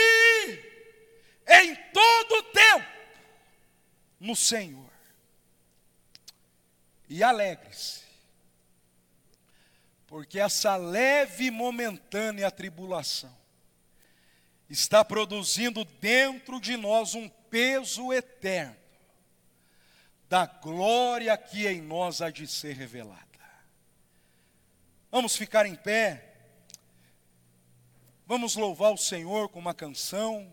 em 1.49 1.75
todo 1.93 2.43
tempo 2.53 2.87
no 4.21 4.37
Senhor. 4.37 4.89
E 7.09 7.23
alegre-se, 7.23 8.03
porque 10.07 10.39
essa 10.39 10.77
leve 10.77 11.47
e 11.47 11.51
momentânea 11.51 12.51
tribulação 12.51 13.37
está 14.71 15.05
produzindo 15.05 15.85
dentro 15.85 16.61
de 16.61 16.77
nós 16.77 17.15
um 17.15 17.29
peso 17.29 18.13
eterno 18.13 18.77
da 20.29 20.47
glória 20.47 21.37
que 21.37 21.67
em 21.67 21.81
nós 21.81 22.21
há 22.21 22.31
de 22.31 22.47
ser 22.47 22.75
revelada. 22.75 23.25
Vamos 25.11 25.37
ficar 25.37 25.67
em 25.67 25.75
pé, 25.75 26.35
vamos 28.27 28.57
louvar 28.57 28.93
o 28.93 28.99
Senhor 28.99 29.49
com 29.49 29.59
uma 29.59 29.75
canção. 29.75 30.51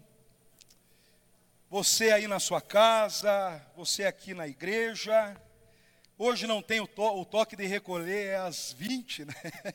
Você 1.70 2.12
aí 2.12 2.28
na 2.28 2.40
sua 2.40 2.62
casa, 2.62 3.62
você 3.76 4.06
aqui 4.06 4.34
na 4.34 4.48
igreja. 4.48 5.36
Hoje 6.18 6.46
não 6.46 6.62
tem 6.62 6.80
o, 6.80 6.88
to 6.88 7.20
o 7.20 7.26
toque 7.26 7.56
de 7.56 7.66
recolher, 7.66 8.28
é 8.28 8.36
às 8.38 8.74
20, 8.74 9.26
né? 9.26 9.34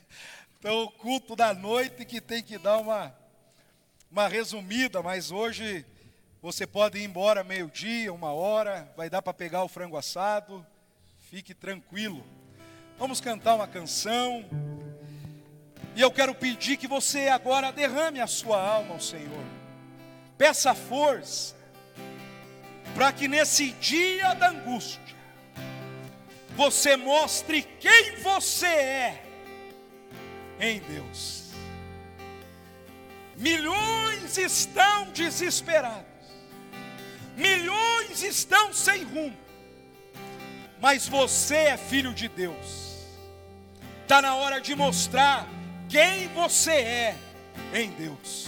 Então, 0.61 0.82
o 0.82 0.90
culto 0.90 1.36
da 1.36 1.55
noite 1.55 2.05
que 2.05 2.20
tem 2.20 2.42
que 2.42 2.59
dar 2.59 2.78
uma, 2.78 3.16
uma 4.11 4.26
resumida, 4.26 5.01
mas 5.01 5.30
hoje 5.30 5.86
você 6.41 6.66
pode 6.66 6.99
ir 6.99 7.05
embora 7.05 7.43
meio-dia, 7.43 8.12
uma 8.12 8.32
hora, 8.32 8.91
vai 8.97 9.11
dar 9.11 9.22
para 9.22 9.34
pegar 9.34 9.64
o 9.64 9.68
frango 9.68 9.97
assado, 9.97 10.64
fique 11.30 11.53
tranquilo. 11.53 12.24
Vamos 12.99 13.20
cantar 13.20 13.55
uma 13.55 13.66
canção. 13.66 14.45
E 15.95 16.01
eu 16.01 16.11
quero 16.11 16.34
pedir 16.34 16.76
que 16.76 16.86
você 16.86 17.28
agora 17.28 17.72
derrame 17.72 18.20
a 18.20 18.26
sua 18.26 18.61
alma 18.61 18.95
ao 18.95 19.01
Senhor. 19.01 19.45
Peça 20.36 20.74
força, 20.74 21.57
para 22.95 23.12
que 23.12 23.26
nesse 23.26 23.72
dia 23.72 24.34
da 24.34 24.51
angústia, 24.51 25.16
você 26.57 26.97
mostre 26.97 27.62
quem 27.62 28.16
você 28.16 28.66
é 28.66 29.24
em 30.61 30.80
Deus. 30.80 31.51
Milhões 33.36 34.36
estão 34.36 35.11
desesperados, 35.12 36.07
milhões 37.39 38.22
estão 38.22 38.72
sem 38.72 39.05
rumo, 39.05 39.36
mas 40.80 41.09
você 41.09 41.55
é 41.55 41.76
filho 41.76 42.12
de 42.12 42.28
Deus. 42.28 42.89
Está 44.03 44.20
na 44.20 44.34
hora 44.34 44.61
de 44.61 44.74
mostrar 44.74 45.47
quem 45.89 46.28
você 46.28 46.72
é 46.72 47.16
em 47.72 47.91
Deus. 47.91 48.47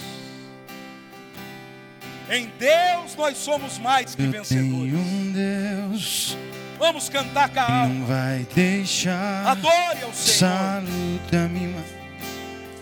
Em 2.29 2.47
Deus 2.59 3.15
nós 3.15 3.37
somos 3.37 3.77
mais 3.77 4.15
que 4.15 4.23
Eu 4.23 4.31
vencedores. 4.31 4.93
um 4.93 5.31
Deus 5.31 6.37
Vamos 6.81 7.09
cantar 7.09 7.49
com 7.49 7.59
a 7.59 7.63
alma. 7.63 7.93
não 7.93 8.05
vai 8.07 8.47
deixar 8.55 9.45
Adore 9.45 10.01
ao 10.01 10.13
Senhor. 10.13 10.51
essa 10.51 10.79
luta 10.79 11.47
me 11.49 11.67
matar. 11.67 12.01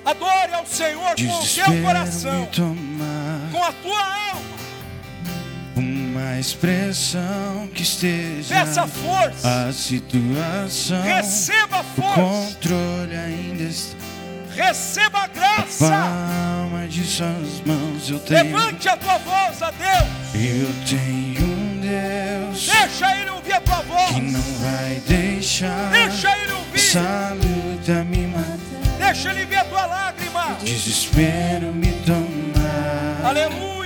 Adore 0.05 0.53
ao 0.53 0.65
Senhor 0.65 1.15
com 1.15 1.69
o 1.69 1.73
me 1.75 1.81
coração, 1.83 2.47
com 3.51 3.63
a 3.63 3.73
tua 3.73 4.29
alma. 4.31 4.48
Expressão 6.39 7.67
que 7.73 7.83
esteja 7.83 8.55
Peça 8.55 8.87
força. 8.87 9.67
a 9.67 9.73
situação. 9.73 11.01
Receba 11.03 11.81
O 11.81 11.83
força. 11.83 12.55
controle 12.55 13.15
ainda 13.17 13.63
está. 13.63 13.97
Receba 14.55 15.27
graça. 15.27 15.89
Palma 15.89 16.87
de 16.87 17.03
suas 17.05 17.61
mãos 17.65 18.09
eu 18.09 18.19
tenho. 18.19 18.43
Levante 18.43 18.87
a 18.87 18.97
tua 18.97 19.17
voz 19.17 19.61
a 19.61 19.71
Deus. 19.71 20.09
Eu 20.33 20.69
tenho 20.87 21.45
um 21.45 21.79
Deus 21.81 22.67
Deixa 22.67 23.15
Ele 23.17 23.29
ouvir 23.31 23.53
a 23.53 23.61
tua 23.61 23.81
voz. 23.81 24.11
que 24.15 24.21
não 24.21 24.41
vai 24.41 25.01
deixar 25.07 25.91
Deixa 25.91 26.37
Ele 26.37 26.53
ouvir. 26.53 26.75
essa 26.75 27.33
luta 27.35 28.03
me 28.05 28.27
matar. 28.27 28.57
Deixa 28.99 29.29
Ele 29.31 29.45
ver 29.45 29.57
a 29.57 29.63
tua 29.65 29.85
lágrima. 29.85 30.57
Desespero 30.63 31.73
me 31.73 31.91
tomar. 32.05 33.25
Aleluia. 33.29 33.78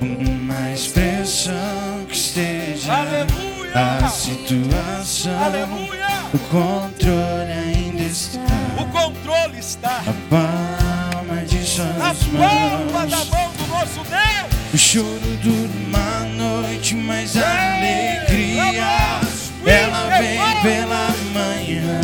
Uma 0.00 0.72
expressão 0.72 2.04
que 2.08 2.14
esteja 2.16 2.92
Aleluia. 2.92 3.72
a 4.04 4.08
situação. 4.08 5.42
Aleluia. 5.42 6.06
O 6.34 6.38
controle 6.38 7.52
ainda 7.52 8.02
está. 8.02 8.40
O 8.78 8.84
controle 8.86 9.58
está 9.58 10.02
A 10.06 10.12
palma 10.28 11.42
de 11.46 11.64
suas 11.64 11.86
palma 11.88 13.06
da 13.06 13.16
mãos. 13.16 13.30
mão 13.30 13.50
do 13.52 13.66
nosso 13.68 14.00
Deus. 14.04 14.74
O 14.74 14.78
choro 14.78 15.20
dura 15.42 15.70
uma 15.86 16.20
noite, 16.36 16.94
mas 16.94 17.36
a 17.36 17.76
alegria 17.76 19.20
ela 19.64 20.18
vem 20.18 20.62
pela 20.62 21.08
manhã. 21.32 22.00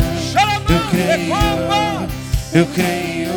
Eu 0.67 0.81
creio, 0.89 1.35
eu 2.53 2.65
creio. 2.67 3.33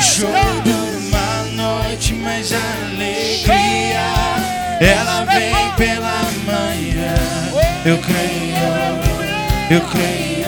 O 0.00 0.02
choro 0.02 0.32
uma 0.32 1.42
noite, 1.52 2.14
mas 2.14 2.54
alegria 2.54 4.00
ela 4.80 5.26
vem 5.26 5.72
pela 5.76 6.22
manhã. 6.46 7.14
Eu 7.84 7.98
creio, 7.98 8.56
eu 9.70 9.80
creio. 9.82 10.46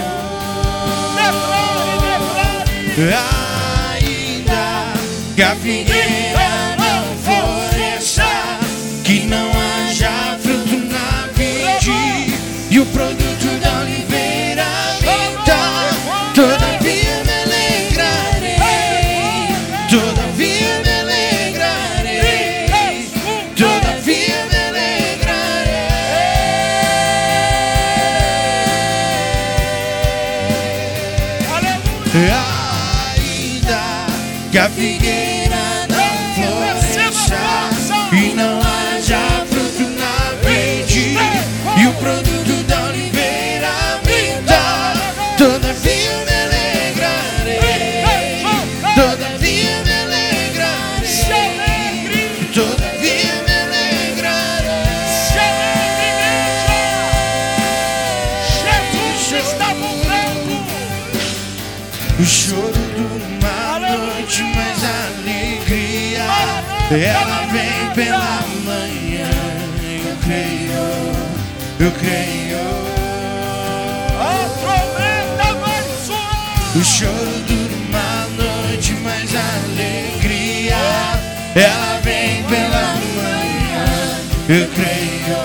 Ainda 3.92 4.94
que 5.36 5.42
ela 66.95 67.47
vem 67.47 67.90
pela 67.95 68.43
manhã. 68.64 69.30
Eu 70.05 70.16
creio, 70.24 70.84
eu 71.80 71.90
creio. 71.93 72.59
A 74.20 74.49
trombeta 74.61 75.55
vai 75.55 75.82
soar. 76.05 76.76
O 76.76 76.84
choro 76.84 77.43
dura 77.49 77.74
uma 77.88 78.26
noite, 78.36 78.95
mas 79.03 79.34
a 79.34 79.38
alegria 79.64 80.76
ela 81.55 82.01
vem 82.03 82.43
pela 82.45 82.95
manhã. 83.16 83.86
Eu 84.49 84.68
creio, 84.68 85.40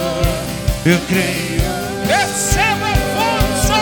eu 0.86 1.00
creio. 1.08 1.58
Receba 2.08 2.94
força. 3.16 3.78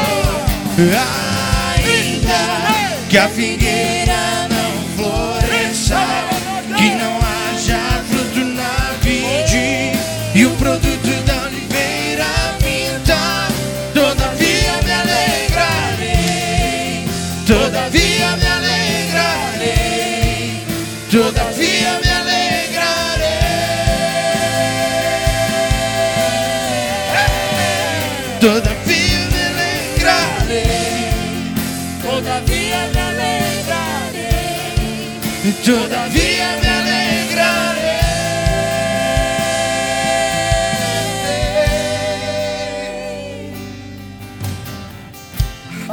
Ainda 1.77 2.39
que 3.09 3.17
a 3.17 3.27
figueira 3.29 3.74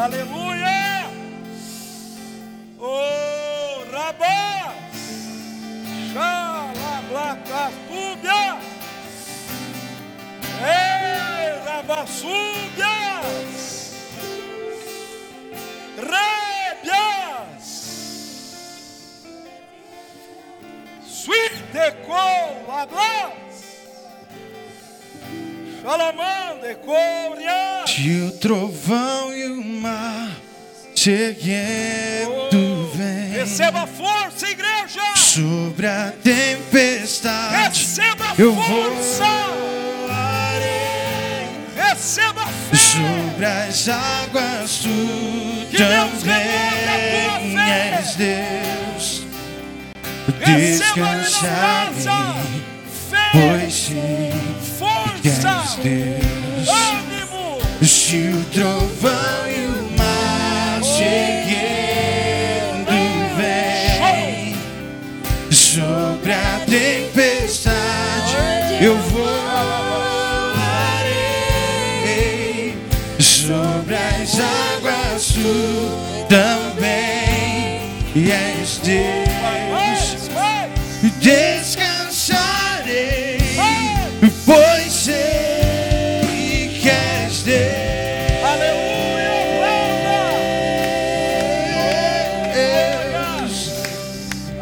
Aleluia! 0.03 0.52
Seguindo 31.03 32.91
vem 32.95 33.31
Receba 33.33 33.87
força, 33.89 34.49
igreja! 34.49 35.01
sobre 35.17 35.87
a 35.89 36.13
tempestade, 36.23 37.57
Receba 37.81 38.35
eu 38.39 38.55
força! 38.55 39.25
voarei 40.07 41.49
Receba 41.77 42.47
fé! 42.47 42.77
sobre 42.77 43.47
as 43.47 43.89
águas. 43.89 44.79
Tu 44.79 45.67
Que 45.71 45.77
também 45.79 47.59
és 47.59 48.15
Deus. 48.15 49.23
Fé! 53.11 53.31
pois 53.33 53.75
sei 53.75 53.93
que 55.21 55.29
és 55.29 55.39
Força! 55.41 55.81
Deus. 55.83 56.69
Ânimo! 56.69 57.59
Se 57.85 58.17
o 58.29 58.45
trovão 58.53 59.42
também 78.13 78.31
és 78.31 78.79
Deus. 78.79 80.29
Descansarei, 81.19 83.39
pois 84.45 84.93
sei 84.93 86.79
que 86.81 86.91
és 86.91 87.43
Deus. 87.43 88.45
Aleluia! 88.45 88.93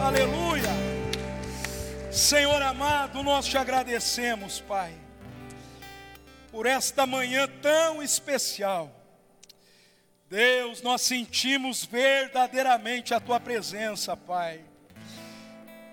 Aleluia! 0.01 0.71
Senhor 2.11 2.63
amado, 2.63 3.23
nós 3.23 3.45
te 3.47 3.59
agradecemos, 3.59 4.61
Pai, 4.61 4.95
por 6.51 6.65
esta 6.67 7.07
manhã 7.07 7.47
tão 7.61 8.03
especial. 8.03 9.00
Deus, 10.31 10.81
nós 10.81 11.03
sentimos 11.03 11.85
verdadeiramente 11.85 13.13
a 13.13 13.19
tua 13.19 13.41
presença, 13.41 14.17
Pai. 14.17 14.61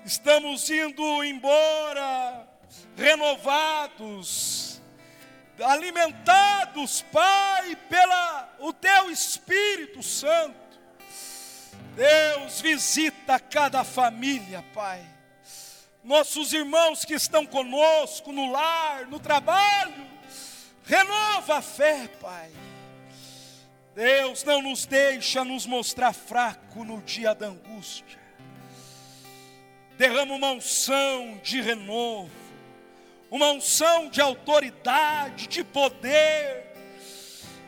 Estamos 0.06 0.70
indo 0.70 1.24
embora 1.24 2.48
renovados, 2.96 4.80
alimentados, 5.60 7.02
Pai, 7.12 7.76
pela 7.90 8.56
o 8.60 8.72
teu 8.72 9.10
Espírito 9.10 10.04
Santo. 10.04 10.56
Deus 11.96 12.62
visita 12.62 13.40
cada 13.40 13.84
família, 13.84 14.64
Pai. 14.72 15.04
Nossos 16.04 16.54
irmãos 16.54 17.04
que 17.04 17.16
estão 17.16 17.44
conosco 17.44 18.32
no 18.32 18.52
lar, 18.52 19.08
no 19.08 19.20
trabalho, 19.20 20.06
renova 20.86 21.58
a 21.58 21.62
fé, 21.64 22.08
Pai. 22.22 22.52
Deus 23.98 24.44
não 24.44 24.62
nos 24.62 24.86
deixa 24.86 25.44
nos 25.44 25.66
mostrar 25.66 26.14
fraco 26.14 26.84
no 26.84 27.02
dia 27.02 27.34
da 27.34 27.48
angústia. 27.48 28.20
Derrama 29.98 30.36
uma 30.36 30.52
unção 30.52 31.40
de 31.42 31.60
renovo, 31.62 32.30
uma 33.32 33.50
unção 33.54 34.08
de 34.08 34.22
autoridade, 34.22 35.48
de 35.48 35.64
poder. 35.64 36.72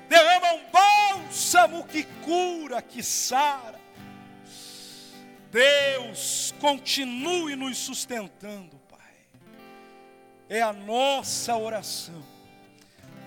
Derrama 0.08 0.54
um 0.54 0.66
bálsamo 0.70 1.84
que 1.88 2.04
cura, 2.24 2.80
que 2.80 3.02
sara. 3.02 3.80
Deus, 5.50 6.54
continue 6.60 7.56
nos 7.56 7.76
sustentando, 7.80 8.78
Pai. 8.88 9.18
É 10.48 10.62
a 10.62 10.72
nossa 10.72 11.58
oração. 11.58 12.39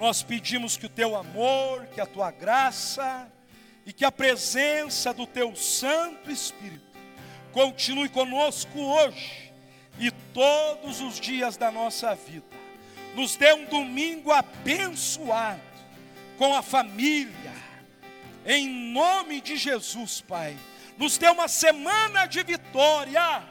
Nós 0.03 0.20
pedimos 0.20 0.76
que 0.76 0.86
o 0.86 0.88
teu 0.88 1.14
amor, 1.14 1.86
que 1.94 2.00
a 2.00 2.07
tua 2.07 2.32
graça 2.32 3.30
e 3.86 3.92
que 3.92 4.05
a 4.05 4.11
presença 4.11 5.14
do 5.14 5.28
teu 5.28 5.55
Santo 5.55 6.28
Espírito 6.28 6.98
continue 7.53 8.09
conosco 8.09 8.80
hoje 8.80 9.53
e 10.00 10.11
todos 10.11 11.00
os 11.00 11.20
dias 11.20 11.57
da 11.57 11.70
nossa 11.70 12.16
vida. 12.16 12.44
Nos 13.14 13.36
dê 13.36 13.53
um 13.53 13.64
domingo 13.66 14.32
abençoado 14.32 15.61
com 16.36 16.53
a 16.53 16.62
família, 16.62 17.55
em 18.44 18.68
nome 18.92 19.40
de 19.40 19.57
Jesus, 19.57 20.20
Pai. 20.20 20.57
Nos 20.98 21.16
dê 21.16 21.28
uma 21.28 21.46
semana 21.46 22.26
de 22.26 22.42
vitória. 22.42 23.44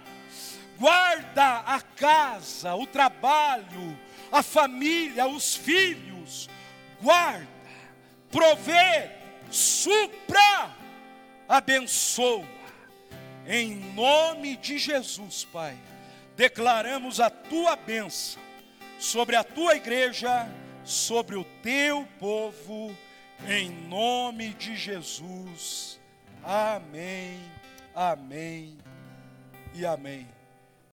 Guarda 0.77 1.59
a 1.59 1.79
casa, 1.79 2.75
o 2.75 2.85
trabalho, 2.85 3.97
a 4.29 4.43
família, 4.43 5.25
os 5.25 5.55
filhos. 5.55 6.10
Guarda, 7.01 7.47
provê, 8.31 9.09
supra, 9.49 10.75
abençoa. 11.47 12.45
Em 13.47 13.75
nome 13.93 14.55
de 14.55 14.77
Jesus, 14.77 15.45
Pai, 15.45 15.77
declaramos 16.35 17.19
a 17.19 17.29
tua 17.29 17.75
bênção 17.75 18.41
sobre 18.99 19.35
a 19.35 19.43
tua 19.43 19.75
igreja, 19.75 20.47
sobre 20.83 21.35
o 21.35 21.43
teu 21.63 22.07
povo, 22.19 22.95
em 23.47 23.69
nome 23.87 24.49
de 24.49 24.75
Jesus. 24.75 25.99
Amém, 26.43 27.39
amém 27.95 28.77
e 29.73 29.85
amém. 29.85 30.40